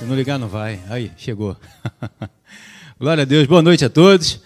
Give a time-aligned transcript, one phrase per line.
[0.00, 0.80] Se não ligar, não vai.
[0.88, 1.54] Aí, chegou.
[2.98, 3.46] Glória a Deus.
[3.46, 4.40] Boa noite a todos.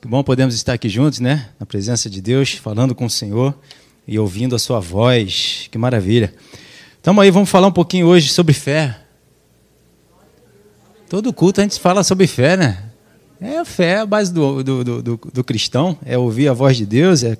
[0.00, 1.48] Que bom podemos estar aqui juntos, né?
[1.58, 3.52] Na presença de Deus, falando com o Senhor
[4.06, 5.66] e ouvindo a sua voz.
[5.72, 6.32] Que maravilha.
[6.98, 8.96] Estamos aí, vamos falar um pouquinho hoje sobre fé.
[11.10, 12.84] Todo culto a gente fala sobre fé, né?
[13.40, 16.76] É a fé, a base do, do, do, do, do cristão, é ouvir a voz
[16.76, 17.36] de Deus, é,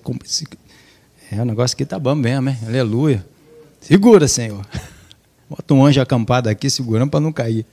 [1.31, 2.59] é um negócio que tá bom mesmo, hein?
[2.67, 3.25] Aleluia.
[3.81, 4.67] Segura, Senhor.
[5.49, 7.65] Bota um anjo acampado aqui segurando para não cair.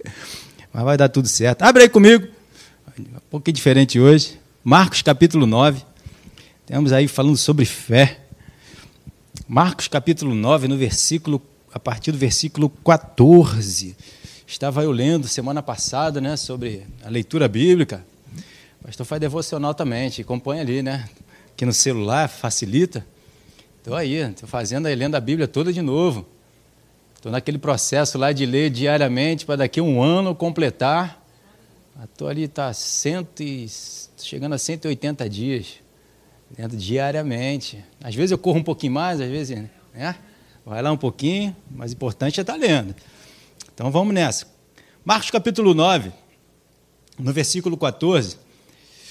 [0.71, 1.63] Mas vai dar tudo certo.
[1.63, 2.27] Abre aí comigo.
[2.99, 4.39] Um pouquinho diferente hoje.
[4.63, 5.81] Marcos capítulo 9.
[6.66, 8.20] Temos aí falando sobre fé.
[9.47, 11.41] Marcos capítulo 9, no versículo,
[11.73, 13.95] a partir do versículo 14.
[14.47, 18.05] Estava eu lendo semana passada, né, sobre a leitura bíblica.
[18.80, 21.09] O pastor faz devocional também, te acompanha ali, né?
[21.53, 23.05] Aqui no celular, facilita.
[23.80, 26.25] Estou aí, estou fazendo aí, lendo a Bíblia toda de novo.
[27.23, 31.25] Estou naquele processo lá de ler diariamente para daqui a um ano completar.
[32.03, 32.69] Estou ali, está
[34.17, 35.75] chegando a 180 dias,
[36.57, 37.81] lendo diariamente.
[38.03, 39.57] Às vezes eu corro um pouquinho mais, às vezes,
[39.93, 40.17] né?
[40.65, 42.93] Vai lá um pouquinho, mas o importante é estar tá lendo.
[43.73, 44.45] Então vamos nessa.
[45.05, 46.11] Marcos capítulo 9,
[47.17, 48.35] no versículo 14,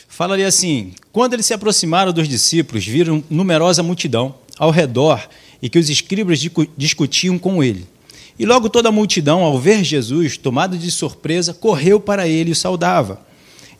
[0.07, 5.27] fala ali assim: Quando eles se aproximaram dos discípulos, viram numerosa multidão ao redor
[5.63, 6.39] e que os escribas
[6.77, 7.91] discutiam com ele.
[8.39, 12.53] E logo toda a multidão, ao ver Jesus, tomado de surpresa, correu para ele e
[12.53, 13.21] o saudava.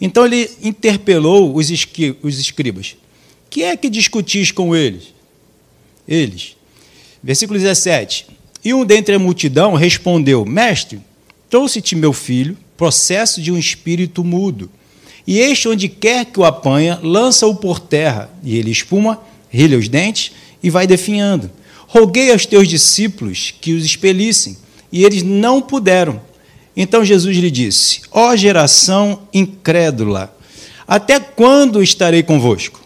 [0.01, 1.71] Então ele interpelou os,
[2.23, 2.97] os escribas:
[3.49, 5.15] Que é que discutis com eles?
[6.07, 6.57] Eles.
[7.23, 8.27] Versículo 17.
[8.65, 11.01] E um dentre a multidão respondeu: Mestre,
[11.49, 14.71] trouxe-te meu filho, processo de um espírito mudo.
[15.27, 19.89] E este, onde quer que o apanha, lança-o por terra, e ele espuma, rilha os
[19.89, 21.51] dentes e vai definhando.
[21.93, 24.57] Roguei aos teus discípulos que os expelissem,
[24.91, 26.23] e eles não puderam.
[26.75, 30.35] Então Jesus lhe disse: Ó oh, geração incrédula,
[30.89, 32.81] até quando estarei convosco?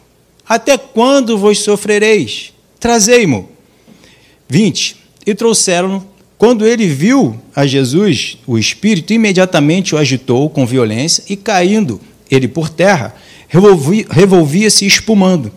[0.44, 2.52] Até quando vos sofrereis?
[2.80, 3.48] Trazei-mo.
[4.48, 4.96] 20.
[5.24, 6.04] E trouxeram-no.
[6.36, 12.48] Quando ele viu a Jesus, o Espírito imediatamente o agitou com violência e, caindo ele
[12.48, 13.14] por terra,
[14.10, 15.52] revolvia-se espumando.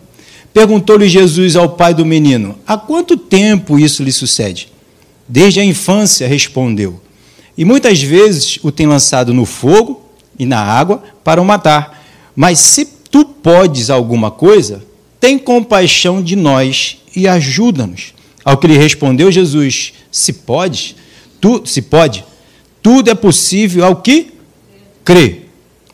[0.52, 4.68] Perguntou-lhe Jesus ao pai do menino: Há quanto tempo isso lhe sucede?
[5.28, 7.00] Desde a infância, respondeu.
[7.56, 10.04] E muitas vezes o tem lançado no fogo
[10.38, 12.02] e na água para o matar.
[12.34, 14.82] Mas se tu podes alguma coisa,
[15.20, 18.14] tem compaixão de nós e ajuda-nos.
[18.44, 20.96] Ao que lhe respondeu Jesus: Se podes,
[21.40, 22.24] tu, se pode,
[22.82, 24.32] tudo é possível ao que
[25.04, 25.42] crê.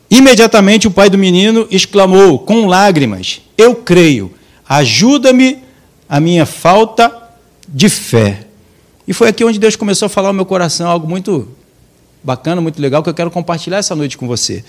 [0.09, 4.31] Imediatamente o pai do menino exclamou com lágrimas: Eu creio
[4.67, 5.63] Ajuda-me
[6.07, 7.11] a minha falta
[7.67, 8.45] de fé.
[9.07, 11.47] E foi aqui onde Deus começou a falar ao meu coração algo muito
[12.23, 14.63] bacana, muito legal, que eu quero compartilhar essa noite com você.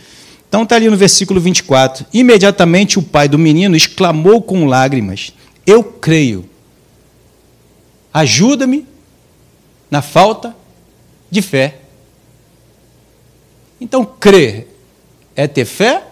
[0.48, 2.06] Então está ali no versículo 24.
[2.12, 5.32] Imediatamente o pai do menino exclamou com lágrimas:
[5.66, 6.48] Eu creio.
[8.12, 8.86] Ajuda-me
[9.91, 10.56] na falta
[11.30, 11.80] de fé.
[13.80, 14.66] Então, crer
[15.36, 16.04] é ter fé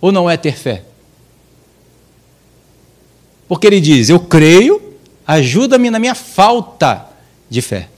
[0.00, 0.84] ou não é ter fé?
[3.48, 4.80] Porque ele diz: Eu creio,
[5.26, 7.06] ajuda-me na minha falta
[7.48, 7.88] de fé.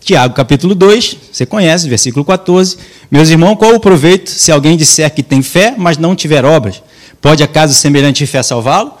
[0.00, 2.78] Tiago capítulo 2, você conhece, versículo 14.
[3.10, 6.82] Meus irmãos, qual o proveito se alguém disser que tem fé, mas não tiver obras?
[7.20, 8.94] Pode acaso semelhante fé salvá-lo?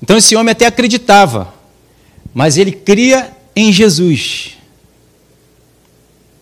[0.00, 1.52] Então esse homem até acreditava,
[2.32, 4.52] mas ele cria em Jesus.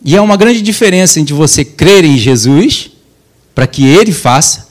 [0.04, 2.90] E é uma grande diferença entre você crer em Jesus,
[3.54, 4.68] para que ele faça,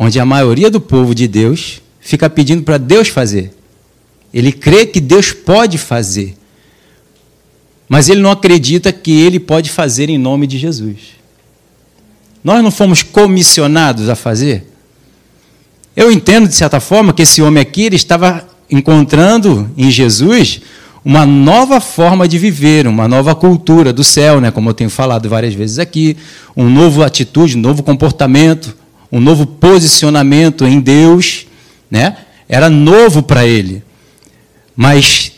[0.00, 3.52] onde a maioria do povo de Deus fica pedindo para Deus fazer.
[4.32, 6.36] Ele crê que Deus pode fazer,
[7.88, 11.18] mas ele não acredita que ele pode fazer em nome de Jesus.
[12.44, 14.70] Nós não fomos comissionados a fazer?
[15.96, 20.60] Eu entendo, de certa forma, que esse homem aqui ele estava encontrando em Jesus
[21.04, 24.52] uma nova forma de viver, uma nova cultura do céu, né?
[24.52, 26.16] como eu tenho falado várias vezes aqui,
[26.56, 28.76] um novo atitude, um novo comportamento,
[29.10, 31.46] um novo posicionamento em Deus,
[31.90, 32.16] né?
[32.48, 33.82] Era novo para ele.
[34.76, 35.32] Mas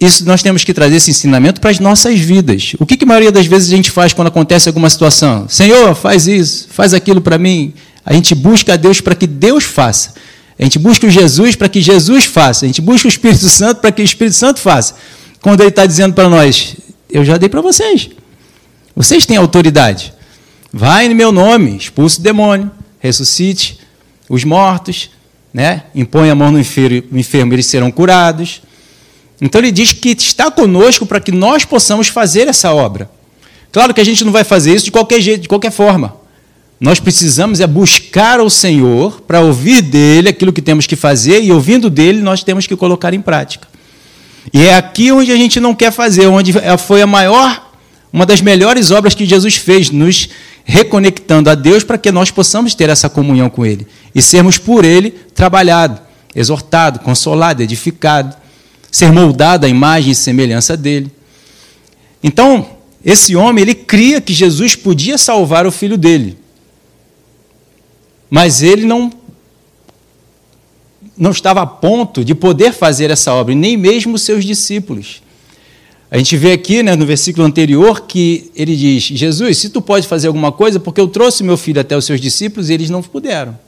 [0.00, 2.74] isso nós temos que trazer esse ensinamento para as nossas vidas.
[2.78, 5.48] O que, que a maioria das vezes a gente faz quando acontece alguma situação?
[5.48, 7.74] Senhor, faz isso, faz aquilo para mim.
[8.06, 10.14] A gente busca a Deus para que Deus faça.
[10.58, 12.64] A gente busca o Jesus para que Jesus faça.
[12.64, 14.94] A gente busca o Espírito Santo para que o Espírito Santo faça.
[15.40, 16.76] Quando ele está dizendo para nós,
[17.10, 18.10] eu já dei para vocês.
[18.94, 20.12] Vocês têm autoridade.
[20.72, 23.78] Vai no meu nome, expulse o demônio, ressuscite
[24.28, 25.10] os mortos,
[25.52, 25.84] né?
[25.94, 28.62] impõe a mão no enfermo, eles serão curados.
[29.40, 33.10] Então ele diz que está conosco para que nós possamos fazer essa obra.
[33.70, 36.16] Claro que a gente não vai fazer isso de qualquer jeito, de qualquer forma.
[36.80, 41.50] Nós precisamos é buscar o Senhor para ouvir dele aquilo que temos que fazer e
[41.50, 43.66] ouvindo dele nós temos que colocar em prática.
[44.52, 47.67] E é aqui onde a gente não quer fazer, onde foi a maior,
[48.12, 50.28] uma das melhores obras que Jesus fez, nos
[50.64, 54.84] reconectando a Deus para que nós possamos ter essa comunhão com Ele e sermos por
[54.84, 56.00] Ele trabalhado,
[56.34, 58.36] exortado, consolado, edificado,
[58.90, 61.10] ser moldado à imagem e semelhança dele.
[62.22, 62.66] Então,
[63.04, 66.36] esse homem, ele cria que Jesus podia salvar o filho dele.
[68.28, 69.12] Mas ele não
[71.16, 75.20] não estava a ponto de poder fazer essa obra, nem mesmo seus discípulos.
[76.10, 80.06] A gente vê aqui né, no versículo anterior que ele diz: Jesus, se tu pode
[80.06, 83.02] fazer alguma coisa, porque eu trouxe meu filho até os seus discípulos e eles não
[83.02, 83.58] puderam.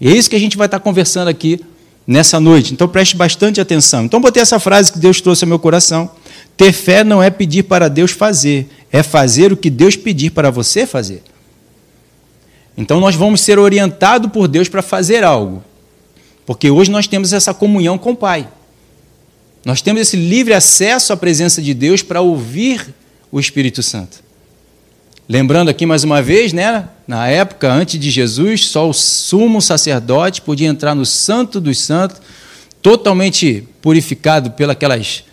[0.00, 1.60] E é isso que a gente vai estar conversando aqui
[2.06, 2.72] nessa noite.
[2.72, 4.04] Então preste bastante atenção.
[4.04, 6.10] Então botei essa frase que Deus trouxe ao meu coração.
[6.56, 10.50] Ter fé não é pedir para Deus fazer, é fazer o que Deus pedir para
[10.50, 11.22] você fazer.
[12.76, 15.62] Então nós vamos ser orientados por Deus para fazer algo.
[16.44, 18.48] Porque hoje nós temos essa comunhão com o Pai.
[19.64, 22.94] Nós temos esse livre acesso à presença de Deus para ouvir
[23.32, 24.22] o Espírito Santo.
[25.26, 30.42] Lembrando aqui mais uma vez, né, na época antes de Jesus, só o sumo sacerdote
[30.42, 32.20] podia entrar no Santo dos Santos,
[32.82, 35.24] totalmente purificado pelas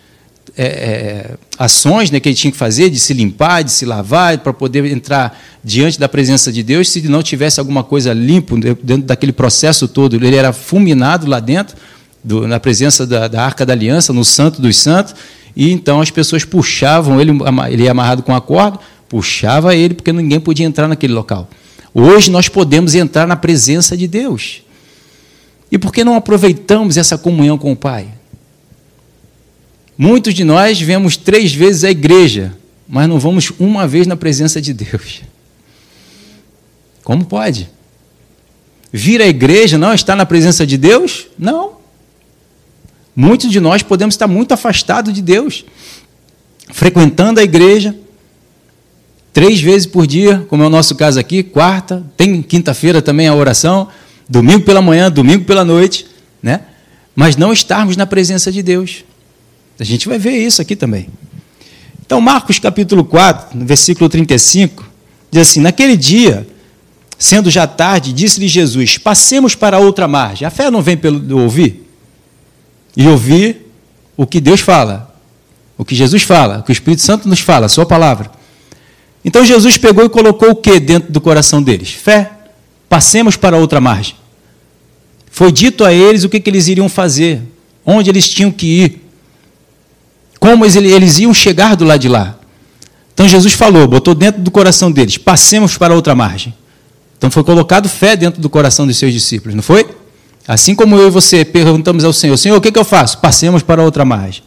[0.56, 4.38] é, é, ações né, que ele tinha que fazer, de se limpar, de se lavar,
[4.38, 6.88] para poder entrar diante da presença de Deus.
[6.88, 11.76] Se não tivesse alguma coisa limpa dentro daquele processo todo, ele era fulminado lá dentro,
[12.22, 15.14] do, na presença da, da, Arca da Aliança, no Santo dos Santos,
[15.54, 17.32] e então as pessoas puxavam ele,
[17.70, 18.78] ele ia amarrado com a corda,
[19.08, 21.48] puxava ele, porque ninguém podia entrar naquele local.
[21.94, 24.62] Hoje nós podemos entrar na presença de Deus.
[25.70, 28.08] E por que não aproveitamos essa comunhão com o Pai?
[29.96, 32.56] Muitos de nós vemos três vezes a igreja,
[32.88, 35.22] mas não vamos uma vez na presença de Deus.
[37.04, 37.68] Como pode?
[38.92, 41.26] Vir à igreja não estar na presença de Deus?
[41.38, 41.81] Não.
[43.14, 45.64] Muitos de nós podemos estar muito afastados de Deus,
[46.70, 47.94] frequentando a igreja
[49.32, 53.34] três vezes por dia, como é o nosso caso aqui, quarta, tem quinta-feira também a
[53.34, 53.88] oração,
[54.28, 56.06] domingo pela manhã, domingo pela noite,
[56.42, 56.60] né?
[57.14, 59.04] Mas não estarmos na presença de Deus.
[59.78, 61.08] A gente vai ver isso aqui também.
[62.04, 64.84] Então, Marcos capítulo 4, no versículo 35,
[65.30, 66.46] diz assim: Naquele dia,
[67.18, 70.46] sendo já tarde, disse-lhe Jesus: Passemos para outra margem.
[70.46, 71.81] A fé não vem pelo ouvir?
[72.96, 73.72] E ouvir
[74.16, 75.14] o que Deus fala,
[75.78, 78.30] o que Jesus fala, o que o Espírito Santo nos fala, a sua palavra.
[79.24, 81.90] Então Jesus pegou e colocou o que dentro do coração deles?
[81.90, 82.30] Fé.
[82.88, 84.14] Passemos para outra margem.
[85.30, 87.40] Foi dito a eles o que, que eles iriam fazer,
[87.86, 89.02] onde eles tinham que ir
[90.42, 92.36] como eles iam chegar do lado de lá.
[93.14, 96.52] Então Jesus falou, botou dentro do coração deles: passemos para outra margem.
[97.16, 99.88] Então foi colocado fé dentro do coração dos seus discípulos, não foi?
[100.46, 103.18] Assim como eu e você perguntamos ao Senhor: Senhor, o que, que eu faço?
[103.18, 104.42] Passemos para outra margem.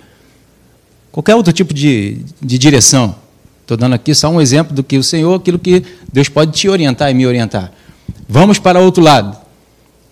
[1.11, 3.15] Qualquer outro tipo de, de direção.
[3.61, 6.69] Estou dando aqui só um exemplo do que o Senhor, aquilo que Deus pode te
[6.69, 7.71] orientar e me orientar.
[8.27, 9.35] Vamos para outro lado.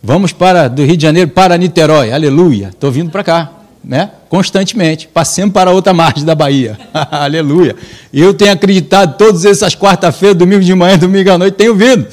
[0.01, 2.11] Vamos para do Rio de Janeiro para Niterói.
[2.11, 2.69] Aleluia.
[2.69, 4.11] Estou vindo para cá né?
[4.29, 6.79] constantemente, passemos para outra margem da Bahia.
[7.11, 7.75] Aleluia.
[8.13, 12.07] Eu tenho acreditado todas essas quarta-feiras, domingo de manhã, domingo à noite, tenho vindo.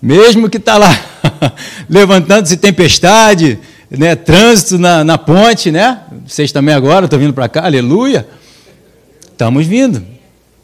[0.00, 0.98] Mesmo que está lá
[1.88, 3.58] levantando-se tempestade,
[3.90, 4.14] né?
[4.14, 6.00] trânsito na, na ponte, né?
[6.26, 8.26] Vocês também agora estão vindo para cá, aleluia.
[9.30, 10.04] Estamos vindo.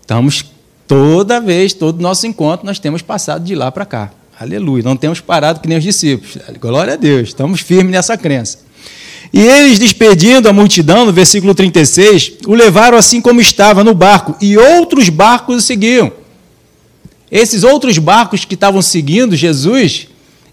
[0.01, 0.45] Estamos
[0.87, 4.11] toda vez, todo nosso encontro, nós temos passado de lá para cá.
[4.41, 4.85] Aleluia.
[4.85, 6.39] Não temos parado que nem os discípulos.
[6.61, 7.29] Glória a Deus.
[7.29, 8.61] Estamos firmes nessa crença.
[9.33, 14.37] E eles, despedindo a multidão, no versículo 36, o levaram assim como estava no barco,
[14.41, 16.13] e outros barcos o seguiam.
[17.31, 20.09] Esses outros barcos que estavam seguindo Jesus,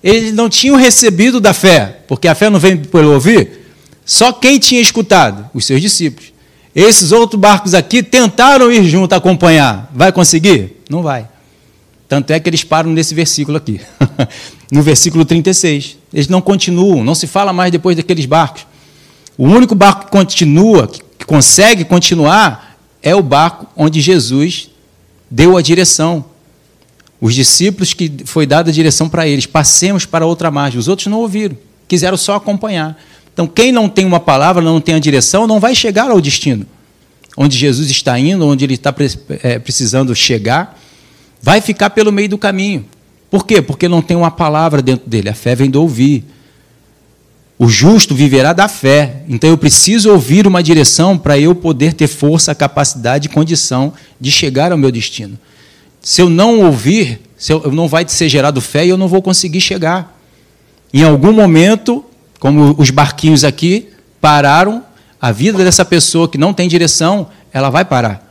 [0.06, 3.66] eles não tinham recebido da fé, porque a fé não vem pelo ouvir.
[4.06, 5.50] Só quem tinha escutado?
[5.52, 6.32] Os seus discípulos.
[6.76, 9.92] Esses outros barcos aqui tentaram ir junto acompanhar.
[9.96, 10.84] Vai conseguir?
[10.88, 11.28] Não vai.
[12.08, 13.82] Tanto é que eles param nesse versículo aqui,
[14.72, 15.98] no versículo 36.
[16.14, 18.68] Eles não continuam, não se fala mais depois daqueles barcos.
[19.36, 24.70] O único barco que continua, que consegue continuar, é o barco onde Jesus
[25.32, 26.24] deu a direção.
[27.26, 30.80] Os discípulos que foi dada a direção para eles, passemos para outra margem.
[30.80, 33.02] Os outros não ouviram, quiseram só acompanhar.
[33.34, 36.68] Então, quem não tem uma palavra, não tem a direção, não vai chegar ao destino.
[37.36, 38.94] Onde Jesus está indo, onde ele está
[39.42, 40.80] é, precisando chegar
[41.42, 42.86] vai ficar pelo meio do caminho.
[43.32, 43.60] Por quê?
[43.60, 45.28] Porque não tem uma palavra dentro dele.
[45.28, 46.24] A fé vem do ouvir.
[47.58, 49.24] O justo viverá da fé.
[49.28, 54.30] Então eu preciso ouvir uma direção para eu poder ter força, capacidade e condição de
[54.30, 55.40] chegar ao meu destino.
[56.06, 59.24] Se eu não ouvir, se eu, não vai ser gerado fé e eu não vou
[59.24, 60.16] conseguir chegar.
[60.94, 62.06] Em algum momento,
[62.40, 63.90] como os barquinhos aqui
[64.22, 64.84] pararam,
[65.20, 68.24] a vida dessa pessoa que não tem direção, ela vai parar.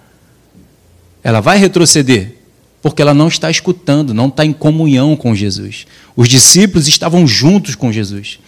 [1.21, 2.37] Ela vai retroceder,
[2.81, 5.85] porque ela não está escutando, não está em comunhão com Jesus.
[6.15, 8.39] Os discípulos estavam juntos com Jesus.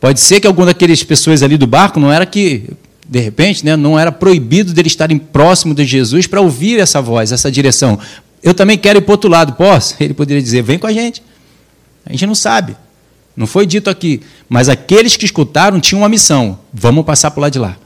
[0.00, 2.70] Pode ser que alguma daquelas pessoas ali do barco não era que,
[3.08, 7.32] de repente, né, não era proibido deles estarem próximo de Jesus para ouvir essa voz,
[7.32, 7.98] essa direção.
[8.42, 9.96] Eu também quero ir para o outro lado, posso?
[10.02, 11.22] Ele poderia dizer: vem com a gente.
[12.04, 12.76] A gente não sabe.
[13.34, 14.20] Não foi dito aqui.
[14.48, 17.76] Mas aqueles que escutaram tinham uma missão: vamos passar para o lado de lá.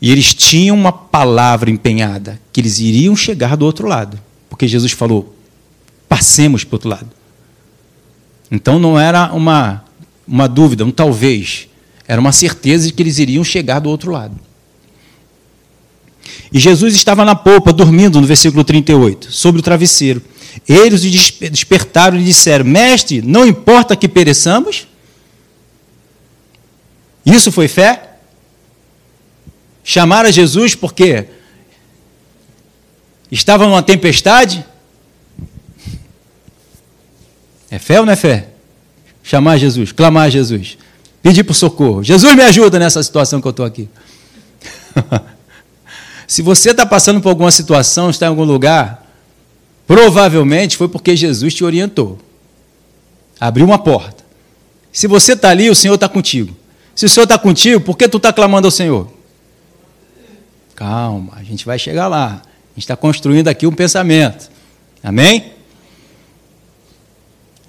[0.00, 4.20] E eles tinham uma palavra empenhada, que eles iriam chegar do outro lado.
[4.48, 5.34] Porque Jesus falou:
[6.08, 7.10] passemos para o outro lado.
[8.48, 9.82] Então não era uma
[10.26, 11.68] uma dúvida, um talvez.
[12.06, 14.38] Era uma certeza de que eles iriam chegar do outro lado.
[16.52, 20.22] E Jesus estava na polpa, dormindo, no versículo 38, sobre o travesseiro.
[20.68, 24.86] Eles o despertaram e disseram: Mestre, não importa que pereçamos?
[27.24, 28.18] Isso foi fé?
[29.82, 31.26] Chamaram a Jesus porque
[33.30, 34.64] estava numa tempestade?
[37.70, 38.48] É fé ou não é fé?
[39.26, 40.78] chamar Jesus, clamar Jesus,
[41.22, 42.02] pedir por socorro.
[42.02, 43.88] Jesus me ajuda nessa situação que eu estou aqui.
[46.26, 49.06] Se você está passando por alguma situação, está em algum lugar,
[49.86, 52.18] provavelmente foi porque Jesus te orientou.
[53.38, 54.24] Abriu uma porta.
[54.92, 56.56] Se você está ali, o Senhor está contigo.
[56.94, 59.08] Se o Senhor está contigo, por que tu está clamando ao Senhor?
[60.74, 62.26] Calma, a gente vai chegar lá.
[62.26, 64.50] A gente está construindo aqui um pensamento.
[65.02, 65.52] Amém?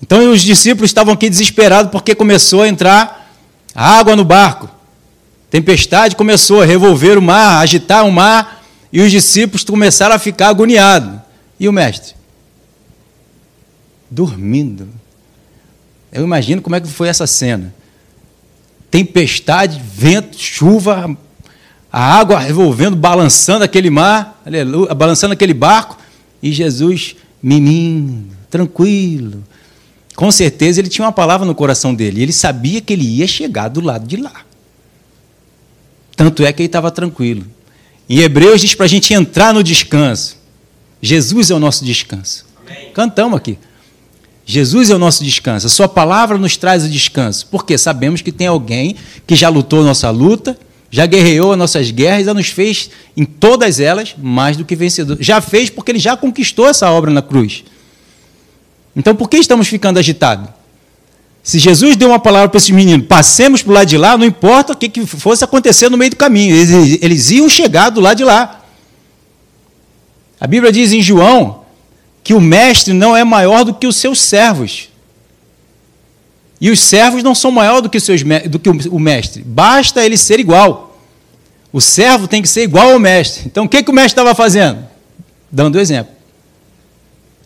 [0.01, 3.16] Então os discípulos estavam aqui desesperados porque começou a entrar
[3.77, 4.67] água no barco.
[5.51, 10.50] Tempestade começou a revolver o mar, agitar o mar, e os discípulos começaram a ficar
[10.50, 11.19] agoniados.
[11.60, 12.15] E o mestre?
[14.10, 14.89] Dormindo.
[16.12, 17.74] Eu imagino como é que foi essa cena.
[18.89, 21.15] Tempestade, vento, chuva,
[21.91, 25.98] a água revolvendo, balançando aquele mar, aleluia, balançando aquele barco,
[26.41, 29.43] e Jesus mimindo, tranquilo,
[30.17, 32.24] com certeza ele tinha uma palavra no coração dele.
[32.24, 34.33] Ele sabia que ele ia chegar do lado de lá.
[36.15, 37.45] Tanto é que ele estava tranquilo.
[38.09, 40.36] Em Hebreus diz para a gente entrar no descanso.
[41.00, 42.47] Jesus é o nosso descanso.
[42.65, 42.89] Amém.
[42.95, 43.59] Cantamos aqui.
[44.43, 45.67] Jesus é o nosso descanso.
[45.67, 47.45] A sua palavra nos traz o descanso.
[47.51, 48.95] Porque sabemos que tem alguém
[49.27, 50.57] que já lutou a nossa luta,
[50.89, 55.19] já guerreou as nossas guerras, já nos fez em todas elas mais do que vencedor.
[55.19, 57.63] Já fez porque ele já conquistou essa obra na cruz.
[58.98, 60.50] Então por que estamos ficando agitados?
[61.44, 64.25] Se Jesus deu uma palavra para esses meninos, passemos para o lado de lá, não
[64.25, 68.01] importa o que, que fosse acontecer no meio do caminho, eles, eles iam chegar do
[68.01, 68.66] lado de lá.
[70.42, 71.63] A Bíblia diz em João
[72.24, 74.89] que o mestre não é maior do que os seus servos.
[76.60, 79.44] E os servos não são maior do que, seus, do que o mestre.
[79.44, 81.00] Basta ele ser igual.
[81.72, 83.44] O servo tem que ser igual ao mestre.
[83.46, 84.80] Então o que, que o mestre estava fazendo?
[85.51, 86.16] Dando exemplo.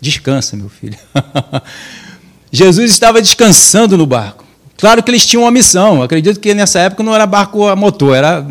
[0.02, 0.98] Descansa, meu filho.
[2.52, 4.44] Jesus estava descansando no barco.
[4.78, 6.02] Claro que eles tinham uma missão.
[6.02, 8.46] Acredito que nessa época não era barco a motor, era,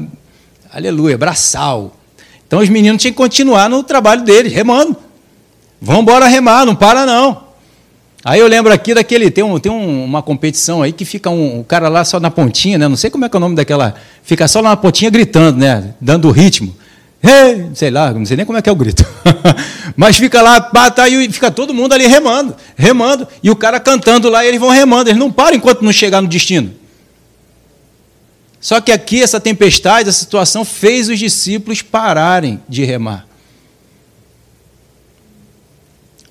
[0.72, 1.96] aleluia, braçal.
[2.46, 4.96] Então os meninos tinham que continuar no trabalho deles, remando.
[5.82, 7.50] Vamos embora remar, não para não.
[8.24, 11.60] Aí eu lembro aqui daquele, tem, um, tem um, uma competição aí que fica um,
[11.60, 12.86] um, cara lá só na pontinha, né?
[12.86, 13.94] Não sei como é que é o nome daquela.
[14.22, 15.94] Fica só na pontinha gritando, né?
[16.00, 16.76] Dando o ritmo.
[17.22, 17.70] Hey!
[17.74, 19.04] sei lá, não sei nem como é que é o grito.
[19.94, 24.30] Mas fica lá, bata e fica todo mundo ali remando, remando, e o cara cantando
[24.30, 26.72] lá, e eles vão remando, eles não param enquanto não chegar no destino.
[28.60, 33.26] Só que aqui essa tempestade, essa situação fez os discípulos pararem de remar.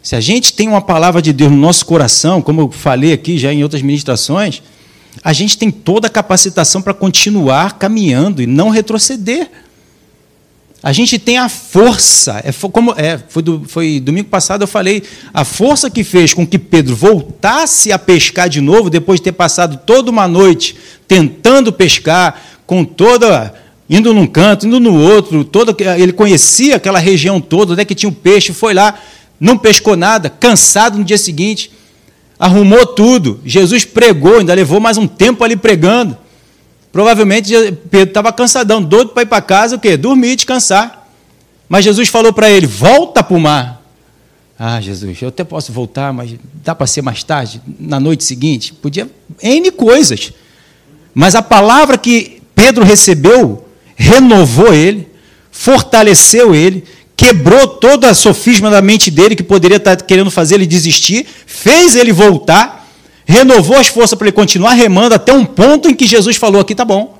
[0.01, 3.38] Se a gente tem uma palavra de Deus no nosso coração, como eu falei aqui
[3.38, 4.62] já em outras ministrações,
[5.24, 9.50] a gente tem toda a capacitação para continuar caminhando e não retroceder.
[10.82, 15.04] A gente tem a força, é, como, é, foi, do, foi domingo passado eu falei,
[15.34, 19.34] a força que fez com que Pedro voltasse a pescar de novo, depois de ter
[19.34, 23.54] passado toda uma noite tentando pescar, com toda.
[23.90, 27.96] indo num canto, indo no outro, toda, ele conhecia aquela região toda, onde é que
[27.96, 28.98] tinha o um peixe, foi lá,
[29.38, 31.72] não pescou nada, cansado no dia seguinte,
[32.38, 33.42] arrumou tudo.
[33.44, 36.16] Jesus pregou, ainda levou mais um tempo ali pregando.
[36.91, 37.53] Provavelmente
[37.89, 39.96] Pedro estava cansadão, doido para ir para casa, o quê?
[39.96, 41.08] Dormir, descansar.
[41.67, 43.79] Mas Jesus falou para ele: volta para o mar.
[44.58, 48.74] Ah, Jesus, eu até posso voltar, mas dá para ser mais tarde, na noite seguinte?
[48.74, 49.10] Podia.
[49.41, 50.34] N coisas.
[51.13, 53.65] Mas a palavra que Pedro recebeu
[53.96, 55.08] renovou ele,
[55.51, 56.84] fortaleceu ele,
[57.15, 61.96] quebrou todo a sofisma da mente dele que poderia estar querendo fazer ele desistir, fez
[61.96, 62.79] ele voltar,
[63.30, 66.74] renovou as forças para ele continuar remando até um ponto em que Jesus falou: aqui
[66.74, 67.18] tá bom.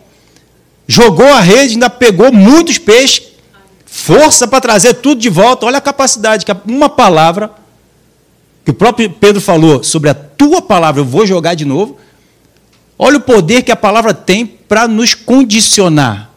[0.88, 3.28] Jogou a rede, ainda pegou muitos peixes,
[3.86, 5.66] força para trazer tudo de volta.
[5.68, 7.52] Olha a capacidade que uma palavra
[8.66, 11.98] que o próprio Pedro falou sobre a tua palavra, eu vou jogar de novo.
[12.98, 16.30] Olha o poder que a palavra tem para nos condicionar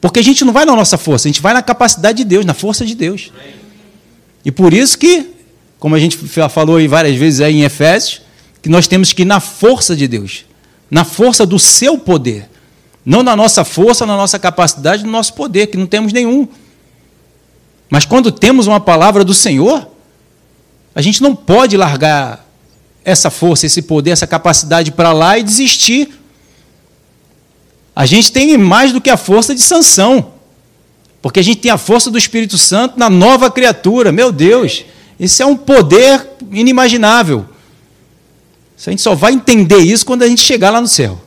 [0.00, 2.44] porque a gente não vai na nossa força, a gente vai na capacidade de Deus,
[2.44, 3.32] na força de Deus.
[4.44, 5.30] E por isso que,
[5.78, 8.22] como a gente falou aí várias vezes aí em Efésios,
[8.68, 10.44] que nós temos que ir na força de Deus,
[10.90, 12.50] na força do seu poder.
[13.02, 16.46] Não na nossa força, na nossa capacidade, no nosso poder, que não temos nenhum.
[17.88, 19.88] Mas quando temos uma palavra do Senhor,
[20.94, 22.46] a gente não pode largar
[23.02, 26.12] essa força, esse poder, essa capacidade para lá e desistir
[27.96, 30.34] a gente tem mais do que a força de Sansão.
[31.22, 34.12] Porque a gente tem a força do Espírito Santo na nova criatura.
[34.12, 34.84] Meu Deus,
[35.18, 37.46] isso é um poder inimaginável.
[38.86, 41.20] A gente só vai entender isso quando a gente chegar lá no céu.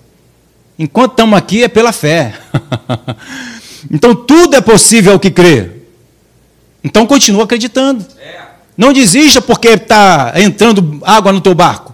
[0.80, 2.34] Enquanto estamos aqui é pela fé.
[3.92, 5.70] então tudo é possível ao que crê.
[6.84, 8.06] Então continua acreditando.
[8.76, 11.94] Não desista porque está entrando água no teu barco.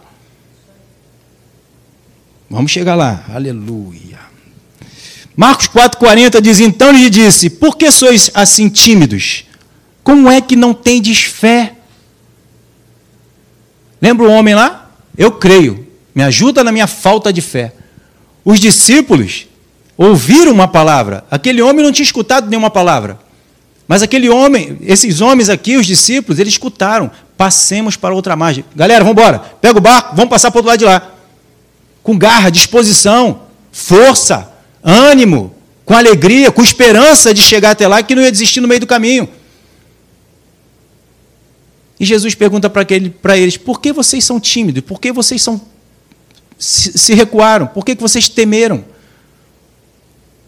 [2.50, 3.26] Vamos chegar lá.
[3.34, 4.20] Aleluia.
[5.36, 9.44] Marcos 4,40 diz: Então lhe disse: Por que sois assim tímidos?
[10.04, 11.74] Como é que não tendes fé?
[14.02, 14.87] Lembra o homem lá?
[15.18, 15.88] Eu creio.
[16.14, 17.74] Me ajuda na minha falta de fé.
[18.46, 19.48] Os discípulos
[19.98, 21.26] ouviram uma palavra.
[21.30, 23.20] Aquele homem não tinha escutado nenhuma palavra.
[23.88, 27.10] Mas aquele homem, esses homens aqui, os discípulos, eles escutaram.
[27.38, 28.66] Passemos para outra margem.
[28.76, 29.40] Galera, vamos embora.
[29.62, 31.12] Pega o barco, vamos passar para o outro lado de lá.
[32.04, 34.52] Com garra, disposição, força
[34.84, 35.54] ânimo,
[35.86, 38.88] com alegria, com esperança de chegar até lá, que não ia desistir no meio do
[38.88, 39.28] caminho.
[42.00, 44.84] E Jesus pergunta para eles: por que vocês são tímidos?
[44.84, 45.60] Por que vocês são,
[46.58, 47.68] se, se recuaram?
[47.68, 48.86] Por que, que vocês temeram?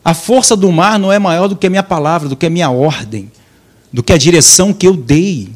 [0.03, 2.49] A força do mar não é maior do que a minha palavra, do que a
[2.49, 3.31] minha ordem,
[3.91, 5.49] do que a direção que eu dei.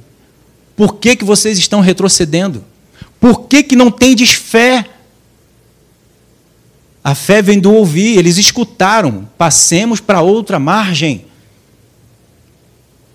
[0.76, 2.64] Por que, que vocês estão retrocedendo?
[3.20, 4.86] Por que, que não tendes fé?
[7.04, 11.26] A fé vem do ouvir, eles escutaram, passemos para outra margem.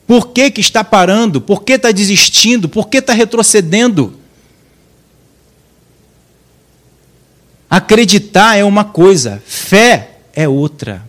[0.09, 1.39] Por que, que está parando?
[1.39, 2.69] Por que está desistindo?
[2.69, 4.15] Por que está retrocedendo?
[7.69, 11.07] Acreditar é uma coisa, fé é outra.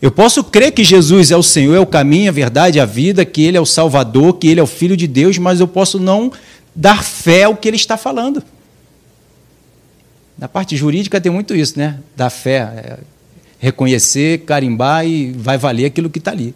[0.00, 3.24] Eu posso crer que Jesus é o Senhor, é o caminho, a verdade, a vida,
[3.24, 5.98] que Ele é o Salvador, que Ele é o Filho de Deus, mas eu posso
[5.98, 6.32] não
[6.74, 8.40] dar fé ao que Ele está falando.
[10.38, 11.98] Na parte jurídica tem muito isso, né?
[12.16, 12.58] Da fé.
[12.58, 12.98] É
[13.58, 16.54] reconhecer, carimbar e vai valer aquilo que está ali.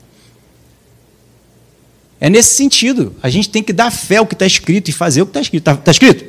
[2.25, 3.15] É nesse sentido.
[3.23, 5.41] A gente tem que dar fé ao que está escrito e fazer o que está
[5.43, 5.71] escrito.
[5.71, 6.25] Está tá escrito?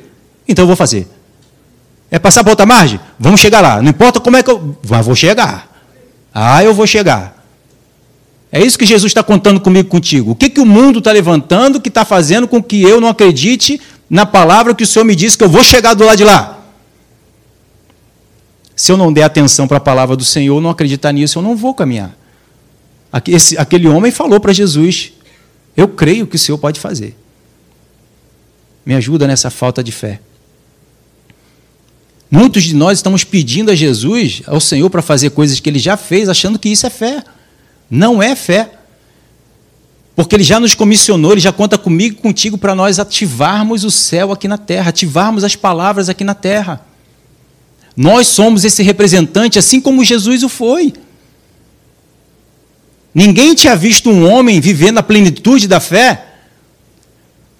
[0.46, 1.08] Então eu vou fazer.
[2.10, 3.00] É passar para outra margem?
[3.18, 3.80] Vamos chegar lá.
[3.80, 4.76] Não importa como é que eu.
[4.86, 5.74] Mas vou chegar.
[6.34, 7.42] Ah, eu vou chegar.
[8.52, 10.32] É isso que Jesus está contando comigo contigo.
[10.32, 13.80] O que, que o mundo está levantando que está fazendo com que eu não acredite
[14.10, 16.58] na palavra que o Senhor me disse que eu vou chegar do lado de lá?
[18.76, 21.56] Se eu não der atenção para a palavra do Senhor, não acreditar nisso, eu não
[21.56, 22.14] vou caminhar.
[23.10, 25.15] Aquele homem falou para Jesus:
[25.76, 27.16] Eu creio que o Senhor pode fazer.
[28.84, 30.20] Me ajuda nessa falta de fé.
[32.30, 35.96] Muitos de nós estamos pedindo a Jesus, ao Senhor, para fazer coisas que ele já
[35.96, 37.22] fez, achando que isso é fé.
[37.90, 38.72] Não é fé.
[40.14, 43.90] Porque ele já nos comissionou, ele já conta comigo e contigo para nós ativarmos o
[43.90, 46.80] céu aqui na terra, ativarmos as palavras aqui na terra.
[47.94, 50.94] Nós somos esse representante, assim como Jesus o foi.
[53.16, 56.22] Ninguém tinha visto um homem viver na plenitude da fé.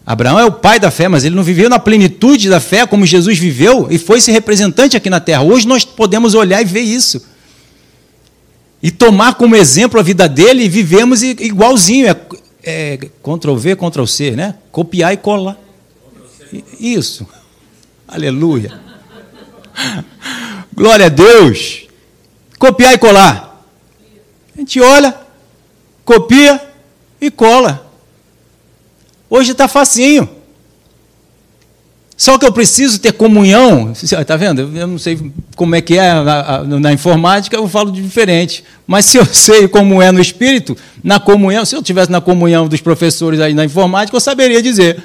[0.05, 3.07] Abraão é o pai da fé, mas ele não viveu na plenitude da fé como
[3.07, 5.43] Jesus viveu e foi esse representante aqui na terra.
[5.43, 7.27] Hoje nós podemos olhar e ver isso.
[8.83, 12.07] E tomar como exemplo a vida dele e vivemos igualzinho.
[12.07, 12.17] É,
[12.63, 14.57] é Ctrl V, Ctrl C, né?
[14.71, 15.59] Copiar e colar.
[16.79, 17.27] Isso.
[18.07, 18.79] Aleluia.
[20.77, 21.89] Glória a Deus.
[22.59, 23.67] Copiar e colar.
[24.55, 25.26] A gente olha,
[26.07, 26.63] copia
[27.21, 27.91] e cola.
[29.29, 30.31] Hoje está facinho.
[32.17, 33.93] Só que eu preciso ter comunhão.
[33.93, 34.61] Está vendo?
[34.75, 38.65] Eu não sei como é que é na, na, informática, eu falo diferente.
[38.87, 42.69] Mas se eu sei como é no espírito, na comunhão, se eu tivesse na comunhão
[42.69, 45.03] dos professores aí na informática, eu saberia dizer.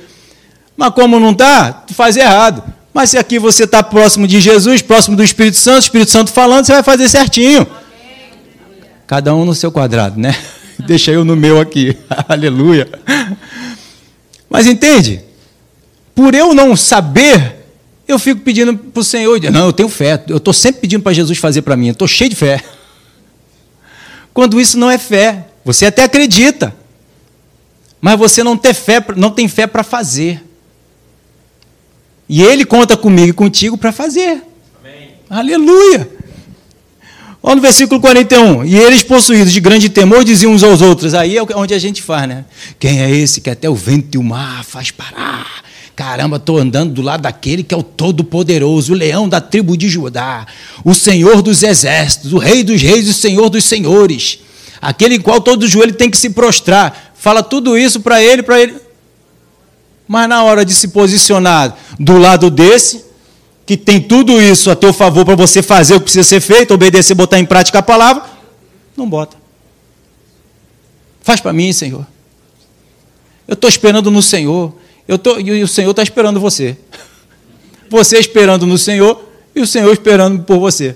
[0.78, 2.64] Mas como não está, faz errado.
[2.94, 6.66] Mas se aqui você está próximo de Jesus, próximo do Espírito Santo, Espírito Santo falando,
[6.66, 7.68] você vai fazer certinho.
[9.06, 10.34] Cada um no seu quadrado, né?
[10.88, 11.98] Deixa eu no meu aqui.
[12.28, 12.88] Aleluia.
[14.50, 15.22] Mas entende?
[16.14, 17.66] Por eu não saber,
[18.08, 19.40] eu fico pedindo para o Senhor.
[19.52, 20.24] Não, eu tenho fé.
[20.28, 21.88] Eu estou sempre pedindo para Jesus fazer para mim.
[21.88, 22.64] Eu estou cheio de fé.
[24.34, 26.76] Quando isso não é fé, você até acredita,
[28.00, 30.44] mas você não tem fé, não tem fé para fazer.
[32.28, 34.42] E Ele conta comigo e contigo para fazer.
[34.80, 35.16] Amém.
[35.30, 36.21] Aleluia!
[37.44, 38.66] Olha no versículo 41.
[38.66, 41.14] E eles, possuídos de grande temor, diziam uns aos outros.
[41.14, 42.46] Aí é onde a gente faz, né?
[42.80, 45.64] Quem é esse que até o vento e o mar faz parar?
[45.96, 49.90] Caramba, estou andando do lado daquele que é o Todo-Poderoso, o leão da tribo de
[49.90, 50.46] Judá,
[50.86, 54.40] o Senhor dos exércitos, o Rei dos reis e o Senhor dos senhores,
[54.82, 57.14] aquele em qual todo joelho tem que se prostrar.
[57.16, 58.76] Fala tudo isso para ele, para ele.
[60.08, 63.06] Mas na hora de se posicionar do lado desse,
[63.72, 66.74] que tem tudo isso a teu favor para você fazer o que precisa ser feito,
[66.74, 68.22] obedecer, botar em prática a palavra,
[68.98, 69.38] não bota.
[71.22, 72.06] Faz para mim, Senhor.
[73.48, 74.76] Eu estou esperando no Senhor.
[75.08, 76.78] Eu tô, e o Senhor está esperando você.
[77.90, 79.24] Você esperando no Senhor
[79.56, 80.94] e o Senhor esperando por você.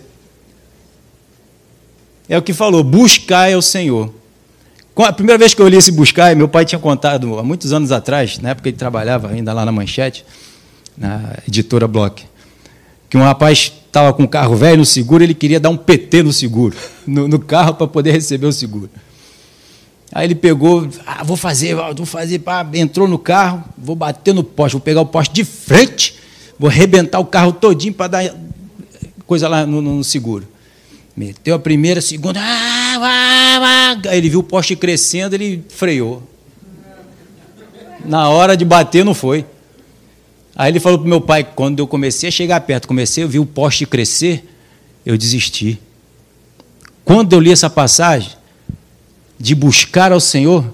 [2.28, 4.14] É o que falou: buscar é o Senhor.
[4.98, 7.94] A primeira vez que eu li esse buscar, meu pai tinha contado há muitos anos
[7.94, 10.26] atrás, na época ele trabalhava ainda lá na Manchete,
[10.98, 12.26] na editora Block,
[13.16, 16.22] que um rapaz estava com um carro velho no seguro, ele queria dar um PT
[16.22, 16.76] no seguro,
[17.08, 18.90] no, no carro para poder receber o seguro.
[20.12, 24.44] Aí ele pegou, ah, vou fazer, vou fazer, pá, entrou no carro, vou bater no
[24.44, 26.16] poste, vou pegar o poste de frente,
[26.60, 28.36] vou arrebentar o carro todinho para dar
[29.26, 30.46] coisa lá no, no seguro.
[31.16, 32.42] Meteu a primeira, a segunda.
[32.42, 34.10] Ah, ah, ah.
[34.10, 36.22] Aí ele viu o poste crescendo, ele freou.
[38.04, 39.46] Na hora de bater, não foi.
[40.56, 43.40] Aí ele falou para meu pai: quando eu comecei a chegar perto, comecei a ver
[43.40, 44.48] o poste crescer,
[45.06, 45.80] eu desisti.
[47.04, 48.32] Quando eu li essa passagem,
[49.40, 50.74] de buscar ao Senhor,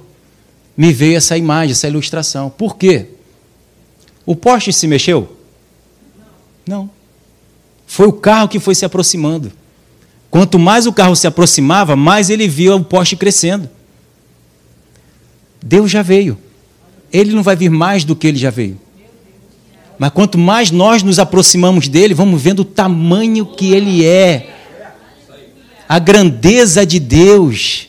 [0.77, 2.49] me veio essa imagem, essa ilustração.
[2.49, 3.07] Por quê?
[4.25, 5.37] O poste se mexeu?
[6.65, 6.89] Não.
[7.87, 9.51] Foi o carro que foi se aproximando.
[10.29, 13.69] Quanto mais o carro se aproximava, mais ele via o poste crescendo.
[15.61, 16.37] Deus já veio.
[17.11, 18.79] Ele não vai vir mais do que ele já veio.
[20.01, 24.49] Mas quanto mais nós nos aproximamos dele, vamos vendo o tamanho que ele é.
[25.87, 27.87] A grandeza de Deus.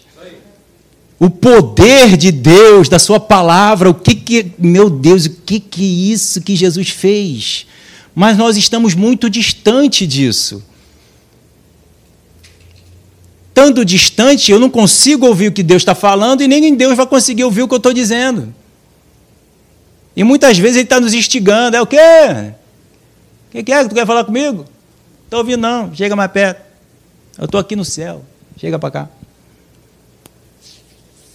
[1.18, 6.12] O poder de Deus, da sua palavra, o que que, meu Deus, o que que
[6.12, 7.64] isso que Jesus fez?
[8.14, 10.62] Mas nós estamos muito distante disso
[13.48, 17.06] estando distante, eu não consigo ouvir o que Deus está falando e nem Deus vai
[17.06, 18.52] conseguir ouvir o que eu estou dizendo.
[20.16, 21.76] E muitas vezes ele está nos instigando.
[21.76, 21.96] É o quê?
[23.48, 24.64] O que, que é que tu quer falar comigo?
[25.24, 25.94] Estou ouvindo, não.
[25.94, 26.62] Chega mais perto.
[27.38, 28.22] Eu estou aqui no céu.
[28.58, 29.08] Chega para cá.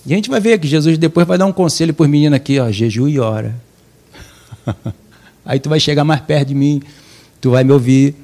[0.06, 2.38] E a gente vai ver que Jesus depois vai dar um conselho para os meninos
[2.38, 3.54] aqui, ó, jejum e ora.
[5.46, 6.82] Aí tu vai chegar mais perto de mim,
[7.42, 8.16] tu vai me ouvir.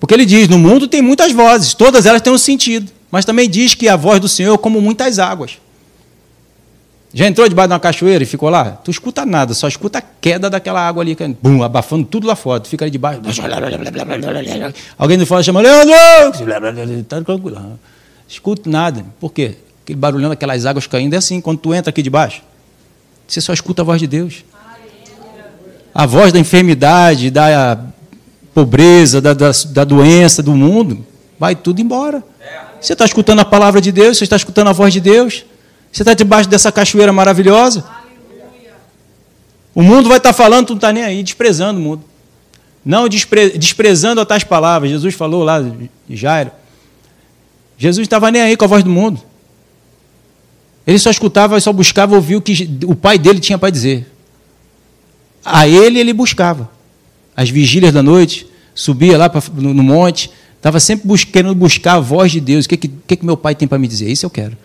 [0.00, 2.90] Porque ele diz: no mundo tem muitas vozes, todas elas têm um sentido.
[3.12, 5.58] Mas também diz que a voz do Senhor é como muitas águas.
[7.14, 8.70] Já entrou debaixo de uma cachoeira e ficou lá?
[8.70, 12.60] Tu escuta nada, só escuta a queda daquela água ali, bum, abafando tudo lá fora.
[12.60, 13.20] Tu fica ali debaixo.
[14.96, 15.92] Alguém de fora chama, Leandro!
[17.00, 17.78] Está tranquilo.
[18.26, 19.04] Escuta nada.
[19.20, 19.56] Por quê?
[19.84, 22.42] Aquele barulhão daquelas águas caindo é assim, quando tu entra aqui debaixo,
[23.28, 24.44] você só escuta a voz de Deus.
[25.94, 27.78] A voz da enfermidade, da
[28.54, 31.04] pobreza, da, da, da doença do mundo,
[31.38, 32.22] vai tudo embora.
[32.80, 35.44] Você está escutando a palavra de Deus, você está escutando a voz de Deus,
[35.92, 37.84] você está debaixo dessa cachoeira maravilhosa.
[39.74, 42.04] O mundo vai estar tá falando, tu não está nem aí, desprezando o mundo.
[42.84, 44.90] Não despre, desprezando as tais palavras.
[44.90, 46.50] Jesus falou lá de Jairo.
[47.76, 49.20] Jesus estava nem aí com a voz do mundo.
[50.86, 54.10] Ele só escutava, só buscava ouvir o que o pai dele tinha para dizer.
[55.44, 56.70] A ele ele buscava
[57.36, 61.94] às vigílias da noite, subia lá pra, no, no, monte, estava sempre bus querendo buscar
[61.94, 62.64] a voz de Deus.
[62.64, 64.10] O que, que, que meu pai tem para me dizer?
[64.10, 64.56] Isso eu quero.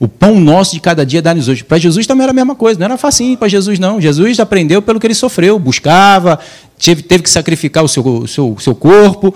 [0.00, 1.64] O pão nosso de cada dia dá-nos hoje.
[1.64, 4.00] Para Jesus também era a mesma coisa, não era facinho para Jesus, não.
[4.00, 6.38] Jesus aprendeu pelo que ele sofreu, buscava,
[6.78, 9.34] teve, teve que sacrificar o seu, o seu, o seu corpo,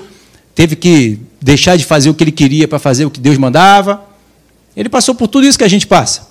[0.55, 4.05] teve que deixar de fazer o que ele queria para fazer o que Deus mandava.
[4.77, 6.31] Ele passou por tudo isso que a gente passa.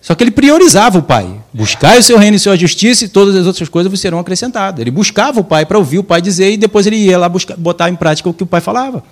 [0.00, 1.40] Só que ele priorizava o pai.
[1.52, 4.80] Buscar o seu reino e sua justiça e todas as outras coisas serão acrescentadas.
[4.80, 7.56] Ele buscava o pai para ouvir o pai dizer e depois ele ia lá buscar,
[7.56, 9.04] botar em prática o que o pai falava.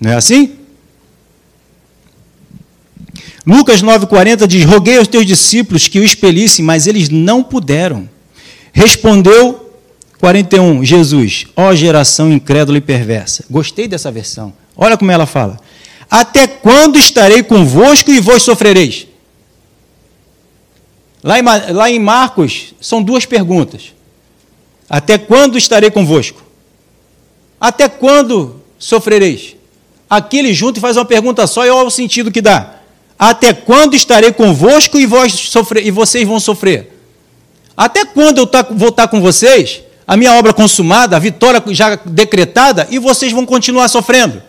[0.00, 0.65] Não é assim?
[3.46, 8.08] Lucas 9,40 diz: Roguei aos teus discípulos que o expelissem, mas eles não puderam.
[8.72, 9.72] Respondeu
[10.18, 13.44] 41, Jesus, ó geração incrédula e perversa.
[13.48, 14.52] Gostei dessa versão.
[14.76, 15.58] Olha como ela fala.
[16.10, 19.06] Até quando estarei convosco e vos sofrereis?
[21.22, 23.92] Lá em, lá em Marcos, são duas perguntas.
[24.88, 26.42] Até quando estarei convosco?
[27.60, 29.56] Até quando sofrereis?
[30.08, 32.76] Aqui ele junta e faz uma pergunta só e olha o sentido que dá.
[33.18, 35.50] Até quando estarei convosco e, vós
[35.82, 36.92] e vocês vão sofrer?
[37.76, 41.96] Até quando eu tá, vou estar com vocês, a minha obra consumada, a vitória já
[41.96, 44.42] decretada, e vocês vão continuar sofrendo?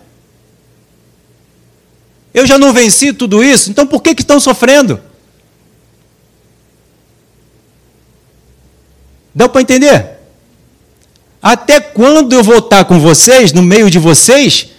[2.34, 5.00] Eu já não venci tudo isso, então por que, que estão sofrendo?
[9.34, 10.18] Deu para entender?
[11.42, 14.70] Até quando eu vou estar com vocês, no meio de vocês,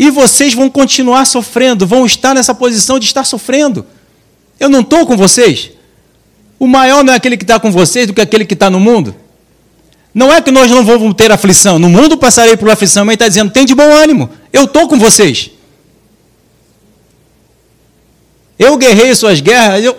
[0.00, 3.84] e vocês vão continuar sofrendo, vão estar nessa posição de estar sofrendo.
[4.60, 5.72] Eu não estou com vocês.
[6.56, 8.78] O maior não é aquele que está com vocês do que aquele que está no
[8.78, 9.12] mundo.
[10.14, 11.80] Não é que nós não vamos ter aflição.
[11.80, 14.30] No mundo passarei por aflição, mas ele está dizendo: tem de bom ânimo.
[14.52, 15.50] Eu estou com vocês.
[18.56, 19.96] Eu guerrei suas guerras, eu...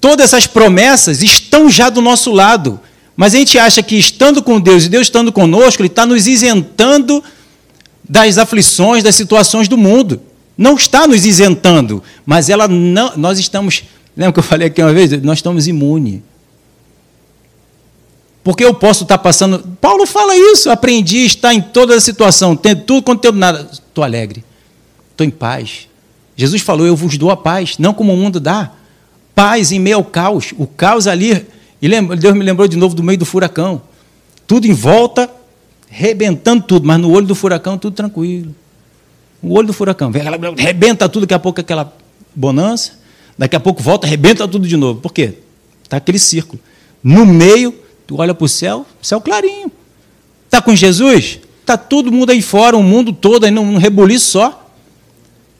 [0.00, 2.80] todas essas promessas estão já do nosso lado.
[3.14, 6.26] Mas a gente acha que estando com Deus e Deus estando conosco, Ele está nos
[6.26, 7.22] isentando
[8.08, 10.20] das aflições, das situações do mundo.
[10.56, 13.84] Não está nos isentando, mas ela não, nós estamos.
[14.16, 15.10] Lembra que eu falei aqui uma vez?
[15.22, 16.20] Nós estamos imunes.
[18.44, 19.58] Porque eu posso estar passando.
[19.80, 20.70] Paulo fala isso.
[20.70, 23.68] Aprendi a estar em toda a situação, tendo tudo quanto tenho nada.
[23.72, 24.44] Estou alegre.
[25.10, 25.88] Estou em paz.
[26.36, 28.70] Jesus falou: Eu vos dou a paz, não como o mundo dá.
[29.34, 30.52] Paz em meio ao caos.
[30.58, 31.46] O caos ali.
[31.80, 33.82] E Deus me lembrou de novo do meio do furacão.
[34.46, 35.28] Tudo em volta,
[35.96, 38.52] rebentando tudo, mas no olho do furacão tudo tranquilo.
[39.40, 40.10] O olho do furacão,
[40.56, 41.96] rebenta tudo, daqui a pouco aquela
[42.34, 42.98] bonança,
[43.38, 45.00] daqui a pouco volta, rebenta tudo de novo.
[45.00, 45.34] Por quê?
[45.84, 46.60] Está aquele círculo.
[47.02, 47.72] No meio,
[48.08, 49.70] tu olha para o céu, céu clarinho.
[50.46, 51.38] Está com Jesus?
[51.60, 54.68] Está todo mundo aí fora, o mundo todo aí num rebuliço só.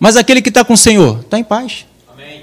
[0.01, 1.87] Mas aquele que está com o Senhor está em paz.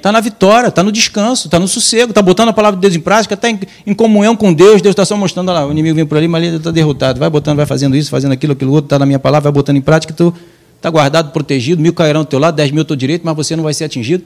[0.01, 2.95] Está na vitória, está no descanso, está no sossego, está botando a palavra de Deus
[2.95, 4.81] em prática, está em, em, comunhão com Deus.
[4.81, 7.19] Deus está só mostrando, lá, o inimigo vem por ali, mas ele está derrotado.
[7.19, 9.77] Vai botando, vai fazendo isso, fazendo aquilo, aquilo outro, está na minha palavra, vai botando
[9.77, 10.33] em prática, tu
[10.75, 13.55] está guardado, protegido, mil cairão do teu lado, dez mil ao teu direito, mas você
[13.55, 14.23] não vai ser atingido.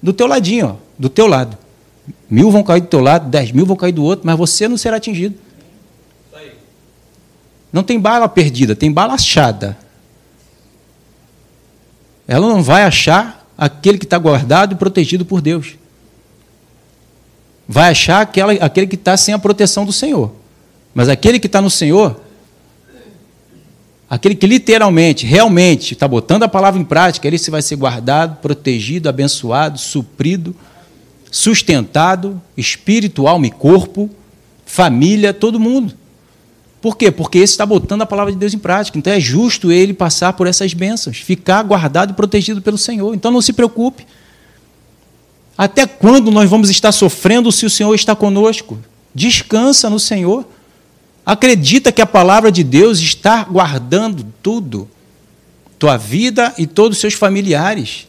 [0.00, 1.58] Do teu ladinho, ó, do teu lado.
[2.30, 4.76] Mil vão cair do teu lado, dez mil vão cair do outro, mas você não
[4.76, 5.34] será atingido.
[7.72, 9.76] Não tem bala perdida, tem bala achada.
[12.28, 15.74] Ela não vai achar aquele que está guardado e protegido por Deus.
[17.68, 20.32] Vai achar aquela, aquele que está sem a proteção do Senhor.
[20.94, 22.18] Mas aquele que está no Senhor,
[24.08, 28.38] aquele que literalmente, realmente está botando a palavra em prática, ele se vai ser guardado,
[28.40, 30.56] protegido, abençoado, suprido,
[31.30, 34.08] sustentado, espírito, alma e corpo,
[34.64, 35.94] família, todo mundo.
[36.80, 37.10] Por quê?
[37.10, 38.96] Porque esse está botando a palavra de Deus em prática.
[38.96, 43.14] Então é justo ele passar por essas bênçãos, ficar guardado e protegido pelo Senhor.
[43.14, 44.06] Então não se preocupe.
[45.58, 48.78] Até quando nós vamos estar sofrendo se o Senhor está conosco?
[49.14, 50.46] Descansa no Senhor.
[51.24, 54.88] Acredita que a palavra de Deus está guardando tudo,
[55.78, 58.08] tua vida e todos os seus familiares.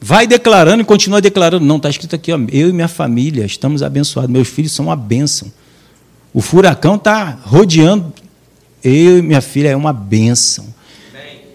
[0.00, 1.64] Vai declarando e continua declarando.
[1.64, 4.30] Não, está escrito aqui, ó, eu e minha família estamos abençoados.
[4.30, 5.52] Meus filhos são uma bênção.
[6.36, 8.12] O furacão está rodeando.
[8.84, 10.66] Eu e minha filha é uma bênção.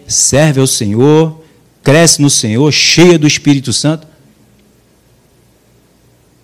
[0.08, 1.40] Serve ao Senhor,
[1.84, 4.08] cresce no Senhor, cheia do Espírito Santo.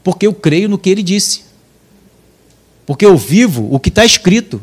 [0.04, 1.46] Porque eu creio no que ele disse.
[2.86, 4.62] Porque eu vivo o que está escrito.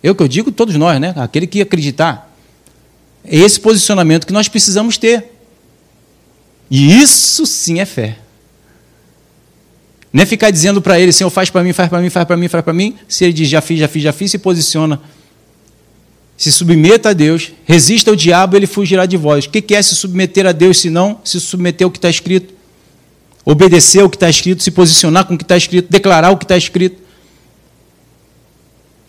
[0.00, 1.12] Eu que eu digo, todos nós, né?
[1.16, 2.32] Aquele que acreditar.
[3.24, 5.32] É esse posicionamento que nós precisamos ter.
[6.70, 8.18] E isso sim é fé.
[10.14, 12.36] Não é ficar dizendo para ele, Senhor, faz para mim, faz para mim, faz para
[12.36, 12.94] mim, faz para mim.
[13.08, 15.00] Se ele diz, já fiz, já fiz, já fiz, se posiciona.
[16.36, 19.46] Se submeta a Deus, resista ao diabo, ele fugirá de vós.
[19.46, 22.54] O que é se submeter a Deus, se não se submeter ao que está escrito?
[23.44, 26.44] Obedecer ao que está escrito, se posicionar com o que está escrito, declarar o que
[26.44, 27.02] está escrito.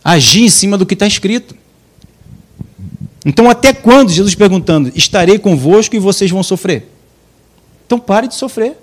[0.03, 1.55] Agir em cima do que está escrito.
[3.23, 6.89] Então, até quando, Jesus perguntando, estarei convosco e vocês vão sofrer?
[7.85, 8.75] Então, pare de sofrer.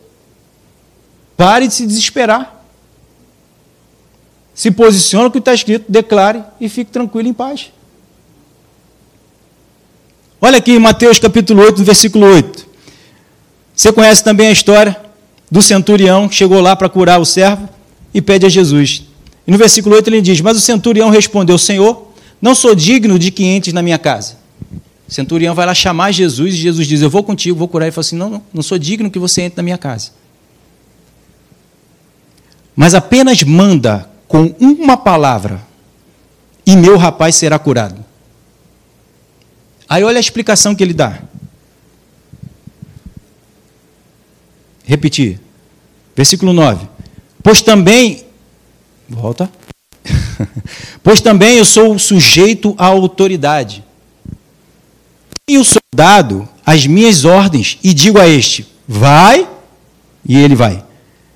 [1.36, 2.62] Pare de se desesperar.
[4.54, 7.72] Se posicione o que está escrito, declare e fique tranquilo em paz.
[10.40, 12.66] Olha aqui em Mateus capítulo 8, versículo 8.
[13.74, 15.00] Você conhece também a história
[15.50, 17.68] do centurião que chegou lá para curar o servo
[18.12, 19.04] e pede a Jesus.
[19.46, 23.30] E no versículo 8 ele diz: Mas o centurião respondeu: Senhor, não sou digno de
[23.30, 24.36] que entres na minha casa.
[25.08, 27.86] O centurião vai lá chamar Jesus e Jesus diz: Eu vou contigo, vou curar.
[27.86, 30.10] Ele fala assim: Não, não, não sou digno que você entre na minha casa.
[32.74, 35.60] Mas apenas manda com uma palavra
[36.66, 38.02] e meu rapaz será curado.
[39.88, 41.20] Aí olha a explicação que ele dá.
[44.84, 45.38] Repetir.
[46.16, 46.88] Versículo 9.
[47.42, 48.24] Pois também.
[49.08, 49.50] Volta.
[51.02, 53.84] pois também eu sou sujeito à autoridade.
[55.46, 59.48] Tenho soldado as minhas ordens e digo a este: vai,
[60.26, 60.84] e ele vai.